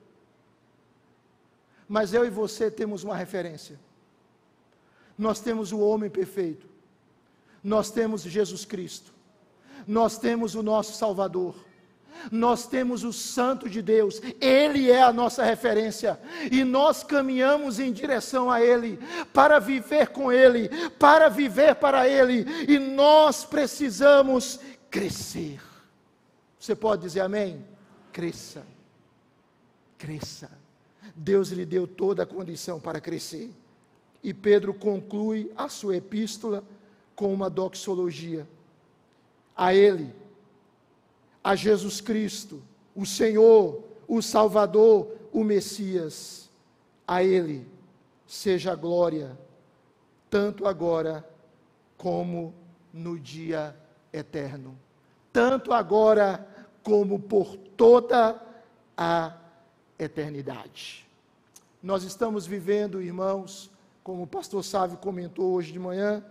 Mas 1.88 2.14
eu 2.14 2.24
e 2.24 2.30
você 2.30 2.70
temos 2.70 3.02
uma 3.02 3.16
referência. 3.16 3.78
Nós 5.18 5.40
temos 5.40 5.72
o 5.72 5.80
homem 5.80 6.08
perfeito. 6.08 6.66
Nós 7.62 7.90
temos 7.90 8.22
Jesus 8.22 8.64
Cristo. 8.64 9.12
Nós 9.86 10.16
temos 10.16 10.54
o 10.54 10.62
nosso 10.62 10.96
Salvador 10.96 11.56
nós 12.30 12.66
temos 12.66 13.04
o 13.04 13.12
Santo 13.12 13.68
de 13.68 13.80
Deus, 13.80 14.20
Ele 14.40 14.90
é 14.90 15.02
a 15.02 15.12
nossa 15.12 15.44
referência, 15.44 16.18
e 16.50 16.64
nós 16.64 17.02
caminhamos 17.02 17.78
em 17.78 17.92
direção 17.92 18.50
a 18.50 18.60
Ele, 18.60 18.98
para 19.32 19.58
viver 19.58 20.08
com 20.08 20.32
Ele, 20.32 20.68
para 20.98 21.28
viver 21.28 21.74
para 21.76 22.08
Ele, 22.08 22.44
e 22.68 22.78
nós 22.78 23.44
precisamos 23.44 24.60
crescer. 24.90 25.60
Você 26.58 26.74
pode 26.74 27.02
dizer 27.02 27.20
amém? 27.20 27.64
Cresça, 28.12 28.66
cresça. 29.96 30.50
Deus 31.14 31.50
lhe 31.50 31.64
deu 31.64 31.86
toda 31.86 32.22
a 32.22 32.26
condição 32.26 32.80
para 32.80 33.00
crescer. 33.00 33.50
E 34.22 34.34
Pedro 34.34 34.74
conclui 34.74 35.50
a 35.56 35.68
sua 35.68 35.96
epístola 35.96 36.62
com 37.14 37.32
uma 37.32 37.48
doxologia. 37.48 38.46
A 39.56 39.74
Ele, 39.74 40.12
a 41.42 41.54
Jesus 41.54 42.00
Cristo, 42.00 42.62
o 42.94 43.06
Senhor, 43.06 43.82
o 44.06 44.20
Salvador, 44.20 45.16
o 45.32 45.42
Messias. 45.42 46.50
A 47.06 47.24
Ele 47.24 47.66
seja 48.26 48.72
a 48.72 48.76
glória, 48.76 49.36
tanto 50.28 50.66
agora 50.66 51.28
como 51.96 52.54
no 52.92 53.18
dia 53.18 53.76
eterno. 54.12 54.78
Tanto 55.32 55.72
agora 55.72 56.46
como 56.82 57.18
por 57.18 57.56
toda 57.56 58.40
a 58.96 59.36
eternidade. 59.98 61.06
Nós 61.82 62.04
estamos 62.04 62.46
vivendo, 62.46 63.00
irmãos, 63.00 63.70
como 64.02 64.22
o 64.22 64.26
pastor 64.26 64.64
Sávio 64.64 64.98
comentou 64.98 65.52
hoje 65.52 65.72
de 65.72 65.78
manhã, 65.78 66.24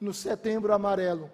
no 0.00 0.12
setembro 0.12 0.72
amarelo. 0.72 1.30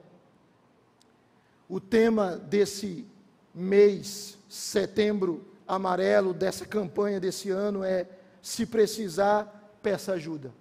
O 1.69 1.81
tema 1.81 2.37
desse 2.37 3.07
mês, 3.55 4.37
setembro 4.49 5.45
amarelo 5.67 6.35
dessa 6.35 6.67
campanha 6.67 7.21
desse 7.21 7.51
ano 7.51 7.85
é: 7.85 8.07
se 8.43 8.67
precisar, 8.67 9.79
peça 9.83 10.13
ajuda. 10.13 10.53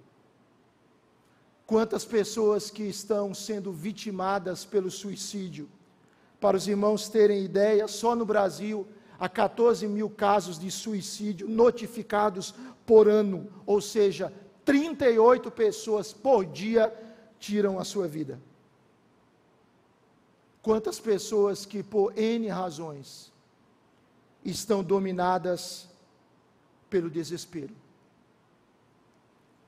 Quantas 1.65 2.05
pessoas 2.05 2.69
que 2.69 2.83
estão 2.83 3.33
sendo 3.33 3.71
vitimadas 3.71 4.65
pelo 4.65 4.91
suicídio? 4.91 5.69
Para 6.39 6.57
os 6.57 6.67
irmãos 6.67 7.07
terem 7.07 7.43
ideia, 7.43 7.87
só 7.87 8.15
no 8.15 8.25
Brasil 8.25 8.85
há 9.17 9.29
14 9.29 9.87
mil 9.87 10.09
casos 10.09 10.59
de 10.59 10.69
suicídio 10.69 11.47
notificados 11.47 12.53
por 12.85 13.07
ano, 13.07 13.47
ou 13.65 13.79
seja, 13.79 14.31
38 14.65 15.49
pessoas 15.51 16.11
por 16.11 16.45
dia 16.45 16.93
tiram 17.39 17.79
a 17.79 17.85
sua 17.85 18.07
vida. 18.07 18.39
Quantas 20.63 20.99
pessoas 20.99 21.63
que 21.63 21.83
por 21.83 22.17
N 22.17 22.47
razões 22.47 23.31
estão 24.43 24.83
dominadas 24.83 25.87
pelo 26.89 27.09
desespero. 27.09 27.75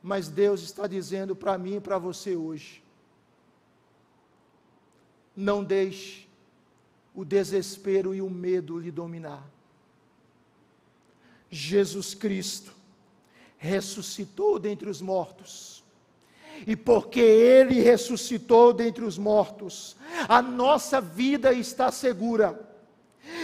Mas 0.01 0.27
Deus 0.27 0.61
está 0.61 0.87
dizendo 0.87 1.35
para 1.35 1.57
mim 1.57 1.77
e 1.77 1.81
para 1.81 1.97
você 1.97 2.35
hoje: 2.35 2.83
não 5.35 5.63
deixe 5.63 6.27
o 7.13 7.25
desespero 7.25 8.13
e 8.13 8.21
o 8.21 8.29
medo 8.29 8.77
lhe 8.77 8.91
dominar. 8.91 9.43
Jesus 11.49 12.13
Cristo 12.13 12.73
ressuscitou 13.57 14.59
dentre 14.59 14.89
os 14.89 15.01
mortos 15.01 15.83
e 16.65 16.75
porque 16.75 17.19
Ele 17.19 17.81
ressuscitou 17.81 18.73
dentre 18.73 19.03
os 19.03 19.17
mortos, 19.17 19.95
a 20.27 20.41
nossa 20.41 21.01
vida 21.01 21.51
está 21.53 21.91
segura, 21.91 22.59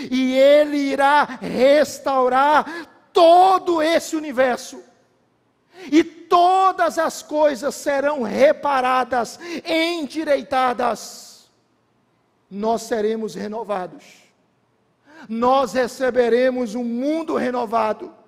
e 0.09 0.33
Ele 0.37 0.77
irá 0.77 1.23
restaurar 1.23 2.87
todo 3.11 3.81
esse 3.81 4.15
universo, 4.15 4.81
e 5.91 6.03
todas 6.03 6.99
as 6.99 7.21
coisas 7.21 7.75
serão 7.75 8.21
reparadas, 8.21 9.39
endireitadas, 9.65 11.49
nós 12.49 12.83
seremos 12.83 13.35
renovados, 13.35 14.03
nós 15.27 15.73
receberemos 15.73 16.75
um 16.75 16.83
mundo 16.83 17.35
renovado 17.35 18.20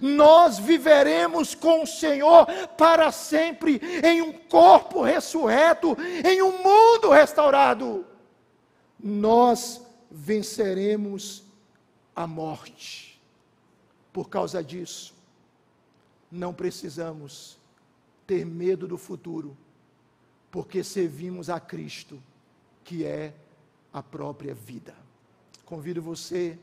nós 0.00 0.58
viveremos 0.58 1.54
com 1.54 1.82
o 1.82 1.86
Senhor 1.86 2.46
para 2.76 3.10
sempre, 3.12 3.80
em 4.04 4.22
um 4.22 4.32
corpo 4.32 5.02
ressurreto, 5.02 5.96
em 6.24 6.42
um 6.42 6.62
mundo 6.62 7.10
restaurado. 7.10 8.06
Nós 8.98 9.80
venceremos 10.10 11.44
a 12.14 12.26
morte. 12.26 13.20
Por 14.12 14.28
causa 14.28 14.62
disso, 14.62 15.14
não 16.30 16.52
precisamos 16.52 17.58
ter 18.26 18.44
medo 18.44 18.86
do 18.86 18.98
futuro, 18.98 19.56
porque 20.50 20.84
servimos 20.84 21.48
a 21.48 21.58
Cristo, 21.58 22.22
que 22.84 23.04
é 23.04 23.32
a 23.92 24.02
própria 24.02 24.54
vida. 24.54 24.94
Convido 25.64 26.02
você 26.02 26.58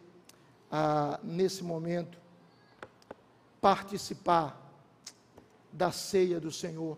a, 0.72 1.20
nesse 1.24 1.64
momento, 1.64 2.18
participar 3.62 4.60
da 5.72 5.92
ceia 5.92 6.40
do 6.40 6.52
Senhor. 6.52 6.98